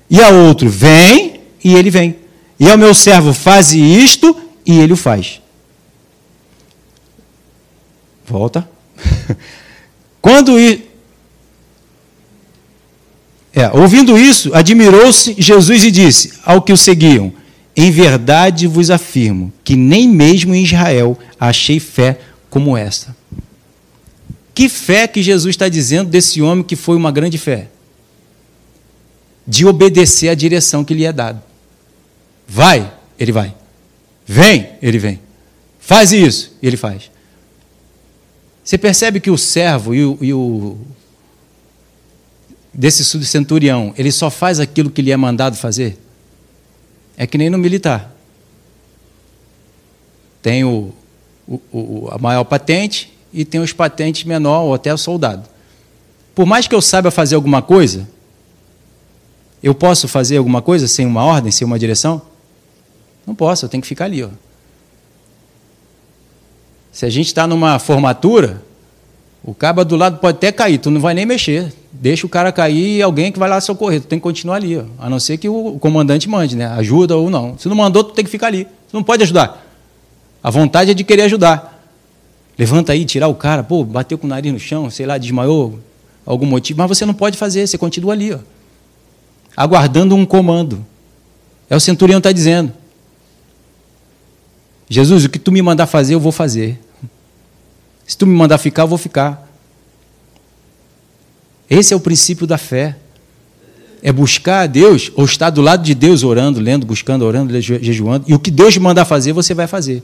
[0.09, 2.15] E a outro: vem, e ele vem.
[2.59, 5.41] E ao meu servo: faze isto, e ele o faz.
[8.25, 8.67] Volta.
[10.21, 10.57] Quando
[13.57, 17.33] é, ouvindo isso, admirou-se Jesus e disse ao que o seguiam:
[17.75, 22.19] Em verdade vos afirmo que nem mesmo em Israel achei fé
[22.51, 23.17] como esta.
[24.53, 27.69] Que fé que Jesus está dizendo desse homem que foi uma grande fé?
[29.47, 31.41] De obedecer à direção que lhe é dada.
[32.47, 33.55] Vai, ele vai.
[34.25, 35.19] Vem, ele vem.
[35.79, 37.09] Faz isso, ele faz.
[38.63, 40.77] Você percebe que o servo e o, e o
[42.73, 45.97] desse centurião, ele só faz aquilo que lhe é mandado fazer?
[47.17, 48.13] É que nem no militar.
[50.41, 50.93] Tem o,
[51.47, 55.49] o, o, a maior patente e tem os patentes menor ou até o soldado.
[56.35, 58.07] Por mais que eu saiba fazer alguma coisa,
[59.67, 62.21] eu posso fazer alguma coisa sem uma ordem, sem uma direção?
[63.25, 64.23] Não posso, eu tenho que ficar ali.
[64.23, 64.29] Ó.
[66.91, 68.63] Se a gente está numa formatura,
[69.43, 71.73] o cabo do lado pode até cair, tu não vai nem mexer.
[71.91, 74.01] Deixa o cara cair e alguém que vai lá socorrer.
[74.01, 74.83] Tu tem que continuar ali, ó.
[74.99, 76.67] a não ser que o comandante mande, né?
[76.67, 77.57] Ajuda ou não.
[77.57, 78.65] Se não mandou, tu tem que ficar ali.
[78.65, 79.65] Tu não pode ajudar.
[80.41, 81.77] A vontade é de querer ajudar.
[82.57, 85.79] Levanta aí, tirar o cara, pô, bateu com o nariz no chão, sei lá, desmaiou,
[86.25, 88.39] algum motivo, mas você não pode fazer, você continua ali, ó.
[89.57, 90.85] Aguardando um comando.
[91.67, 92.71] É o centurião está dizendo.
[94.87, 96.79] Jesus, o que tu me mandar fazer, eu vou fazer.
[98.05, 99.51] Se tu me mandar ficar, eu vou ficar.
[101.67, 102.95] Esse é o princípio da fé.
[104.01, 108.25] É buscar a Deus, ou estar do lado de Deus orando, lendo, buscando, orando, jejuando.
[108.27, 110.03] E o que Deus mandar fazer, você vai fazer.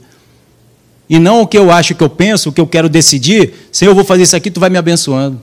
[1.08, 3.54] E não o que eu acho, o que eu penso, o que eu quero decidir.
[3.70, 5.40] Senhor, eu vou fazer isso aqui, tu vai me abençoando.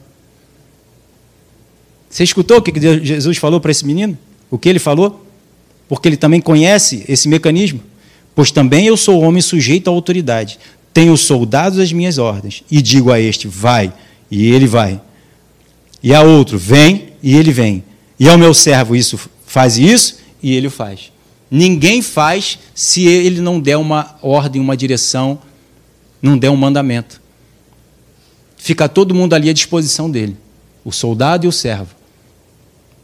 [2.12, 4.18] Você escutou o que Jesus falou para esse menino?
[4.50, 5.26] O que ele falou?
[5.88, 7.80] Porque ele também conhece esse mecanismo.
[8.36, 10.60] Pois também eu sou homem sujeito à autoridade.
[10.94, 12.66] Tenho soldados às minhas ordens.
[12.70, 13.94] E digo a este, vai,
[14.30, 15.00] e ele vai.
[16.04, 17.82] E a outro, vem, e ele vem.
[18.20, 21.14] E ao meu servo, isso faz isso, e ele o faz.
[21.50, 25.40] Ninguém faz se ele não der uma ordem, uma direção,
[26.22, 27.22] não der um mandamento.
[28.58, 30.36] Fica todo mundo ali à disposição dele,
[30.84, 32.01] o soldado e o servo.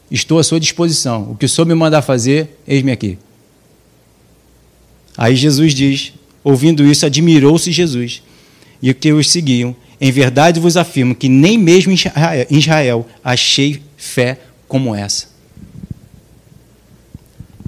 [0.09, 1.31] Estou à sua disposição.
[1.31, 3.17] O que o senhor me mandar fazer, eis-me aqui.
[5.17, 8.21] Aí Jesus diz: ouvindo isso, admirou-se Jesus
[8.81, 9.75] e que os seguiam.
[9.99, 15.27] Em verdade vos afirmo que nem mesmo em Israel achei fé como essa.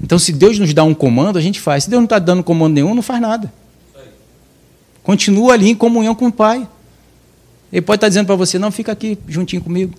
[0.02, 1.84] Então, se Deus nos dá um comando, a gente faz.
[1.84, 3.52] Se Deus não está dando comando nenhum, não faz nada.
[5.02, 6.66] Continua ali em comunhão com o Pai.
[7.72, 9.94] Ele pode estar dizendo para você: não, fica aqui juntinho comigo.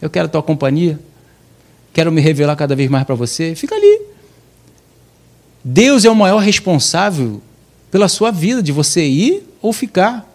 [0.00, 0.98] Eu quero a tua companhia.
[1.94, 3.54] Quero me revelar cada vez mais para você.
[3.54, 4.02] Fica ali.
[5.64, 7.40] Deus é o maior responsável
[7.90, 10.28] pela sua vida, de você ir ou ficar.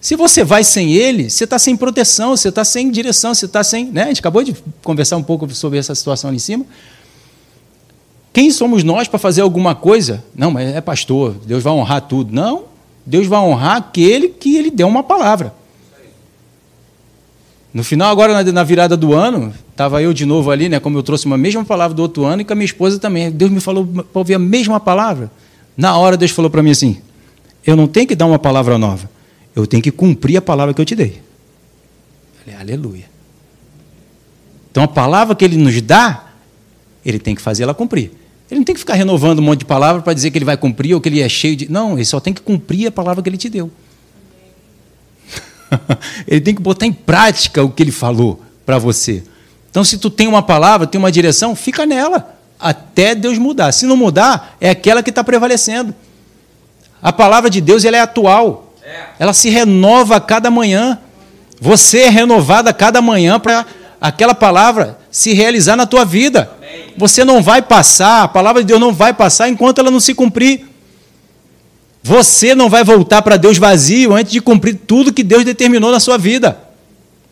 [0.00, 3.64] Se você vai sem ele, você está sem proteção, você está sem direção, você está
[3.64, 3.86] sem.
[3.86, 4.02] Né?
[4.02, 6.66] A gente acabou de conversar um pouco sobre essa situação ali em cima.
[8.32, 10.22] Quem somos nós para fazer alguma coisa?
[10.34, 12.32] Não, mas é pastor, Deus vai honrar tudo.
[12.32, 12.64] Não,
[13.06, 15.54] Deus vai honrar aquele que ele deu uma palavra.
[17.78, 20.80] No final, agora na virada do ano, estava eu de novo ali, né?
[20.80, 23.30] Como eu trouxe uma mesma palavra do outro ano e com a minha esposa também.
[23.30, 25.30] Deus me falou para ouvir a mesma palavra.
[25.76, 27.00] Na hora, Deus falou para mim assim:
[27.64, 29.08] Eu não tenho que dar uma palavra nova,
[29.54, 31.22] eu tenho que cumprir a palavra que eu te dei.
[32.44, 33.04] Falei, aleluia.
[34.72, 36.32] Então a palavra que ele nos dá,
[37.06, 38.10] ele tem que fazer ela cumprir.
[38.50, 40.56] Ele não tem que ficar renovando um monte de palavra para dizer que ele vai
[40.56, 41.70] cumprir ou que ele é cheio de.
[41.70, 43.70] Não, ele só tem que cumprir a palavra que ele te deu.
[46.26, 49.22] ele tem que botar em prática o que ele falou para você.
[49.70, 53.72] Então, se tu tem uma palavra, tem uma direção, fica nela até Deus mudar.
[53.72, 55.94] Se não mudar, é aquela que está prevalecendo.
[57.02, 58.74] A palavra de Deus ela é atual.
[59.18, 60.98] Ela se renova a cada manhã.
[61.60, 63.64] Você é renovado a cada manhã para
[64.00, 66.50] aquela palavra se realizar na tua vida.
[66.96, 70.14] Você não vai passar, a palavra de Deus não vai passar enquanto ela não se
[70.14, 70.67] cumprir.
[72.08, 76.00] Você não vai voltar para Deus vazio antes de cumprir tudo que Deus determinou na
[76.00, 76.58] sua vida.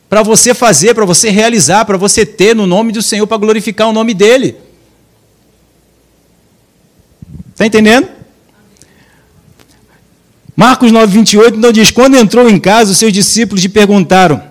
[0.06, 3.88] Para você fazer, para você realizar, para você ter no nome do Senhor, para glorificar
[3.88, 4.54] o nome dEle.
[7.52, 8.06] Está entendendo?
[10.54, 14.42] Marcos 9, 28 então diz: Quando entrou em casa, os seus discípulos lhe perguntaram,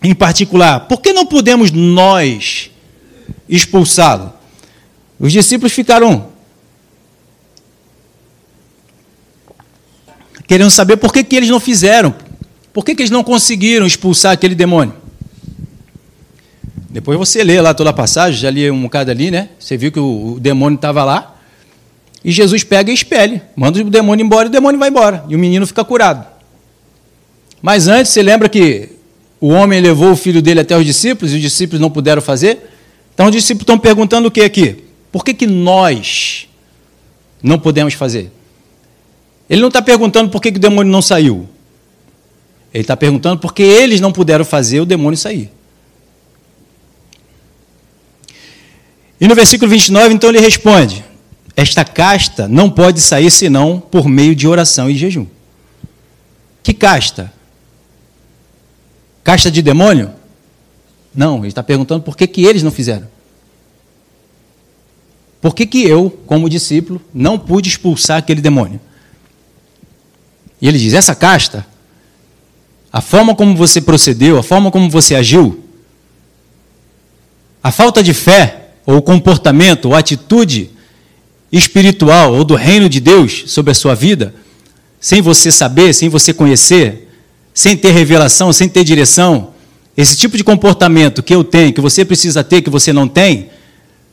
[0.00, 2.70] em particular, por que não podemos nós
[3.48, 4.32] expulsá-lo?
[5.18, 6.29] Os discípulos ficaram
[10.50, 12.12] querendo saber por que, que eles não fizeram,
[12.72, 14.92] por que, que eles não conseguiram expulsar aquele demônio.
[16.88, 19.50] Depois você lê lá toda a passagem, já li um bocado ali, né?
[19.60, 21.36] Você viu que o, o demônio estava lá.
[22.24, 25.24] E Jesus pega e expele, manda o demônio embora e o demônio vai embora.
[25.28, 26.26] E o menino fica curado.
[27.62, 28.88] Mas antes, você lembra que
[29.40, 32.68] o homem levou o filho dele até os discípulos e os discípulos não puderam fazer?
[33.14, 34.82] Então os discípulos estão perguntando o que aqui?
[35.12, 36.48] Por que, que nós
[37.40, 38.32] não podemos fazer?
[39.50, 41.48] Ele não está perguntando por que, que o demônio não saiu.
[42.72, 45.50] Ele está perguntando por que eles não puderam fazer o demônio sair.
[49.20, 51.04] E no versículo 29, então ele responde:
[51.56, 55.26] esta casta não pode sair senão por meio de oração e jejum.
[56.62, 57.32] Que casta?
[59.24, 60.12] Casta de demônio?
[61.12, 63.08] Não, ele está perguntando por que, que eles não fizeram.
[65.40, 68.80] Por que, que eu, como discípulo, não pude expulsar aquele demônio?
[70.60, 71.66] E ele diz: essa casta,
[72.92, 75.64] a forma como você procedeu, a forma como você agiu,
[77.62, 80.70] a falta de fé, ou comportamento, ou atitude
[81.52, 84.34] espiritual ou do reino de Deus sobre a sua vida,
[85.00, 87.08] sem você saber, sem você conhecer,
[87.52, 89.52] sem ter revelação, sem ter direção,
[89.96, 93.50] esse tipo de comportamento que eu tenho, que você precisa ter, que você não tem,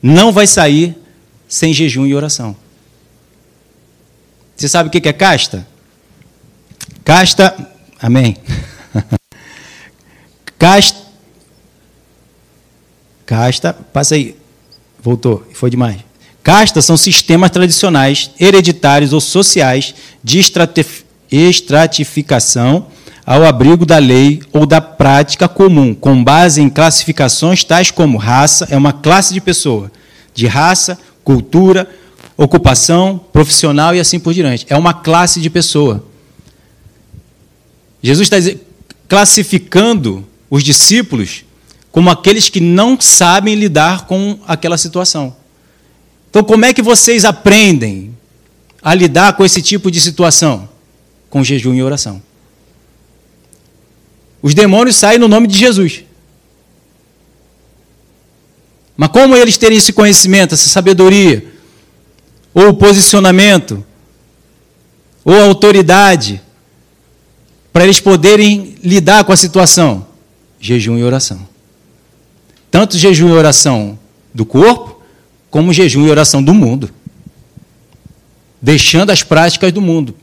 [0.01, 0.95] não vai sair
[1.47, 2.55] sem jejum e oração.
[4.55, 5.67] Você sabe o que é casta?
[7.07, 7.55] Casta,
[8.01, 8.35] amém.
[10.59, 10.97] Casta,
[13.25, 14.35] casta, passa aí,
[15.01, 15.99] voltou, foi demais.
[16.43, 20.37] Castas são sistemas tradicionais, hereditários ou sociais de
[21.31, 22.87] estratificação
[23.25, 28.67] ao abrigo da lei ou da prática comum, com base em classificações tais como raça,
[28.69, 29.89] é uma classe de pessoa,
[30.33, 31.89] de raça, cultura,
[32.35, 34.65] ocupação, profissional e assim por diante.
[34.69, 36.03] É uma classe de pessoa.
[38.07, 38.59] Jesus está
[39.09, 41.43] classificando os discípulos
[41.91, 45.35] como aqueles que não sabem lidar com aquela situação.
[46.29, 48.15] Então, como é que vocês aprendem
[48.81, 50.69] a lidar com esse tipo de situação?
[51.29, 52.21] Com jejum e oração.
[54.41, 56.05] Os demônios saem no nome de Jesus.
[58.95, 61.45] Mas como eles terem esse conhecimento, essa sabedoria,
[62.53, 63.83] ou posicionamento,
[65.25, 66.41] ou autoridade,
[67.77, 70.07] para eles poderem lidar com a situação?
[70.59, 71.47] Jejum e oração.
[72.71, 73.99] Tanto jejum e oração
[74.33, 74.99] do corpo,
[75.51, 76.89] como jejum e oração do mundo.
[78.59, 80.15] Deixando as práticas do mundo.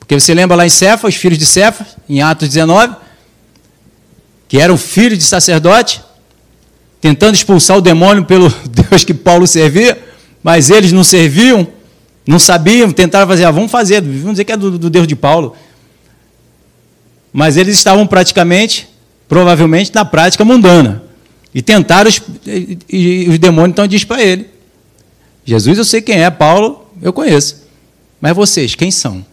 [0.00, 2.96] Porque você lembra lá em Cefa, os filhos de Cefa, em Atos 19,
[4.48, 6.02] que eram filhos de sacerdote,
[7.00, 8.52] tentando expulsar o demônio pelo
[8.90, 10.02] Deus que Paulo servia,
[10.42, 11.64] mas eles não serviam,
[12.26, 15.14] não sabiam, tentaram fazer, ah, vamos fazer, vamos dizer que é do, do Deus de
[15.14, 15.54] Paulo.
[17.32, 18.88] Mas eles estavam praticamente,
[19.28, 21.02] provavelmente, na prática mundana.
[21.54, 22.10] E tentaram,
[22.46, 24.46] e, e os demônios então diz para ele:
[25.44, 27.62] Jesus eu sei quem é, Paulo eu conheço.
[28.20, 29.24] Mas vocês, quem são?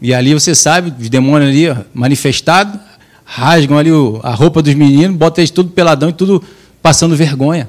[0.00, 2.80] E ali você sabe, os demônios ali manifestados,
[3.24, 3.90] rasgam ali
[4.22, 6.42] a roupa dos meninos, botam eles tudo peladão e tudo
[6.82, 7.68] passando vergonha.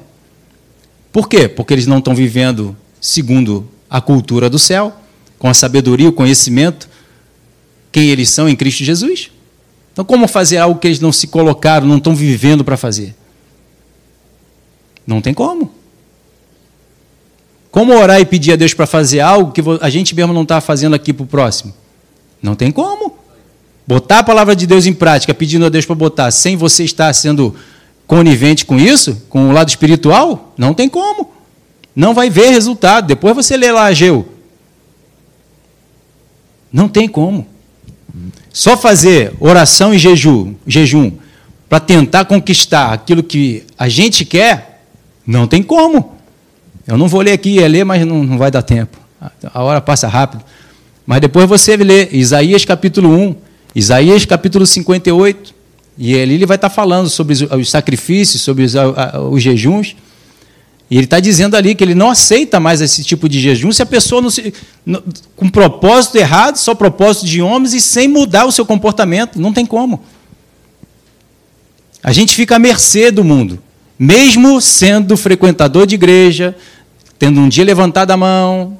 [1.12, 1.46] Por quê?
[1.46, 4.92] Porque eles não estão vivendo segundo a cultura do céu,
[5.38, 6.88] com a sabedoria, o conhecimento,
[7.94, 9.30] quem eles são em Cristo Jesus.
[9.92, 13.14] Então, como fazer algo que eles não se colocaram, não estão vivendo para fazer?
[15.06, 15.70] Não tem como.
[17.70, 20.60] Como orar e pedir a Deus para fazer algo que a gente mesmo não está
[20.60, 21.72] fazendo aqui para o próximo?
[22.42, 23.16] Não tem como.
[23.86, 27.12] Botar a palavra de Deus em prática, pedindo a Deus para botar, sem você estar
[27.12, 27.54] sendo
[28.08, 31.32] conivente com isso, com o lado espiritual, não tem como.
[31.94, 33.06] Não vai ver resultado.
[33.06, 34.28] Depois você lê lá Ageu.
[36.72, 37.53] Não tem como.
[38.54, 41.10] Só fazer oração e jejum, jejum
[41.68, 44.84] para tentar conquistar aquilo que a gente quer,
[45.26, 46.14] não tem como.
[46.86, 48.96] Eu não vou ler aqui, é ler, mas não, não vai dar tempo.
[49.52, 50.44] A hora passa rápido.
[51.04, 53.34] Mas depois você lê Isaías capítulo 1,
[53.74, 55.52] Isaías capítulo 58,
[55.98, 58.74] E ali ele vai estar falando sobre os sacrifícios, sobre os,
[59.32, 59.96] os jejuns.
[60.90, 63.82] E ele está dizendo ali que ele não aceita mais esse tipo de jejum se
[63.82, 64.52] a pessoa não se,
[64.84, 65.02] não,
[65.34, 69.40] com propósito errado, só propósito de homens e sem mudar o seu comportamento.
[69.40, 70.02] Não tem como.
[72.02, 73.58] A gente fica à mercê do mundo,
[73.98, 76.54] mesmo sendo frequentador de igreja,
[77.18, 78.78] tendo um dia levantado a mão.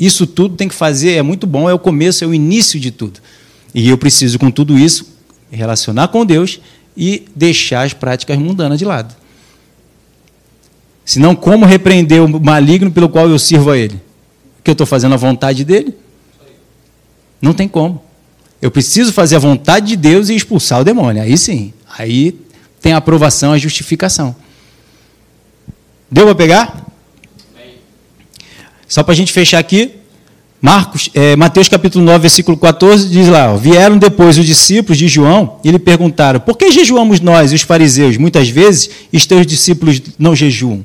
[0.00, 2.90] Isso tudo tem que fazer, é muito bom, é o começo, é o início de
[2.90, 3.20] tudo.
[3.72, 5.06] E eu preciso, com tudo isso,
[5.50, 6.60] relacionar com Deus
[6.96, 9.14] e deixar as práticas mundanas de lado.
[11.08, 13.98] Senão, como repreender o maligno pelo qual eu sirvo a ele?
[14.62, 15.94] Que eu estou fazendo a vontade dele?
[17.40, 18.02] Não tem como.
[18.60, 21.22] Eu preciso fazer a vontade de Deus e expulsar o demônio.
[21.22, 21.72] Aí sim.
[21.96, 22.38] Aí
[22.82, 24.36] tem a aprovação, a justificação.
[26.10, 26.86] Deu para pegar?
[28.86, 29.92] Só para a gente fechar aqui.
[30.60, 35.08] Marcos, é, Mateus capítulo 9, versículo 14, diz lá: ó, Vieram depois os discípulos de
[35.08, 40.02] João e lhe perguntaram: Por que jejuamos nós, os fariseus, muitas vezes, e teus discípulos
[40.18, 40.84] não jejuam?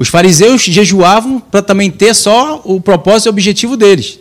[0.00, 4.18] Os fariseus jejuavam para também ter só o propósito e objetivo deles.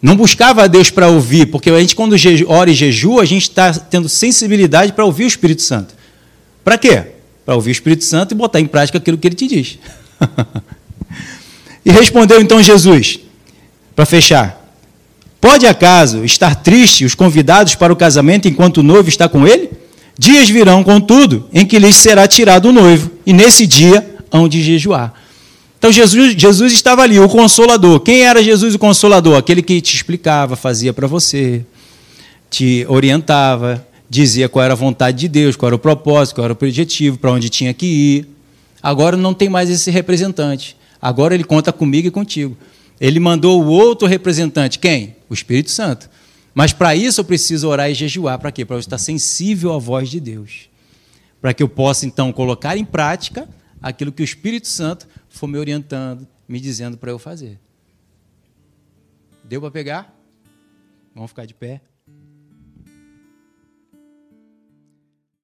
[0.00, 2.14] Não buscava a Deus para ouvir, porque a gente, quando
[2.46, 5.96] ora e jejua, a gente está tendo sensibilidade para ouvir o Espírito Santo.
[6.62, 7.06] Para quê?
[7.44, 9.78] Para ouvir o Espírito Santo e botar em prática aquilo que ele te diz.
[11.82, 13.20] E respondeu então Jesus,
[13.96, 14.70] para fechar:
[15.40, 19.70] Pode acaso estar triste os convidados para o casamento enquanto o noivo está com ele?
[20.20, 24.62] Dias virão, contudo, em que lhes será tirado o noivo, e nesse dia hão de
[24.62, 25.14] jejuar.
[25.78, 28.00] Então Jesus, Jesus estava ali, o consolador.
[28.00, 29.38] Quem era Jesus o consolador?
[29.38, 31.64] Aquele que te explicava, fazia para você,
[32.50, 36.52] te orientava, dizia qual era a vontade de Deus, qual era o propósito, qual era
[36.52, 38.28] o objetivo, para onde tinha que ir.
[38.82, 40.76] Agora não tem mais esse representante.
[41.00, 42.54] Agora ele conta comigo e contigo.
[43.00, 45.16] Ele mandou o outro representante, quem?
[45.30, 46.10] O Espírito Santo.
[46.54, 48.38] Mas para isso eu preciso orar e jejuar.
[48.38, 48.64] Para quê?
[48.64, 50.68] Para eu estar sensível à voz de Deus.
[51.40, 53.48] Para que eu possa, então, colocar em prática
[53.80, 57.58] aquilo que o Espírito Santo for me orientando, me dizendo para eu fazer.
[59.44, 60.14] Deu para pegar?
[61.14, 61.80] Vamos ficar de pé.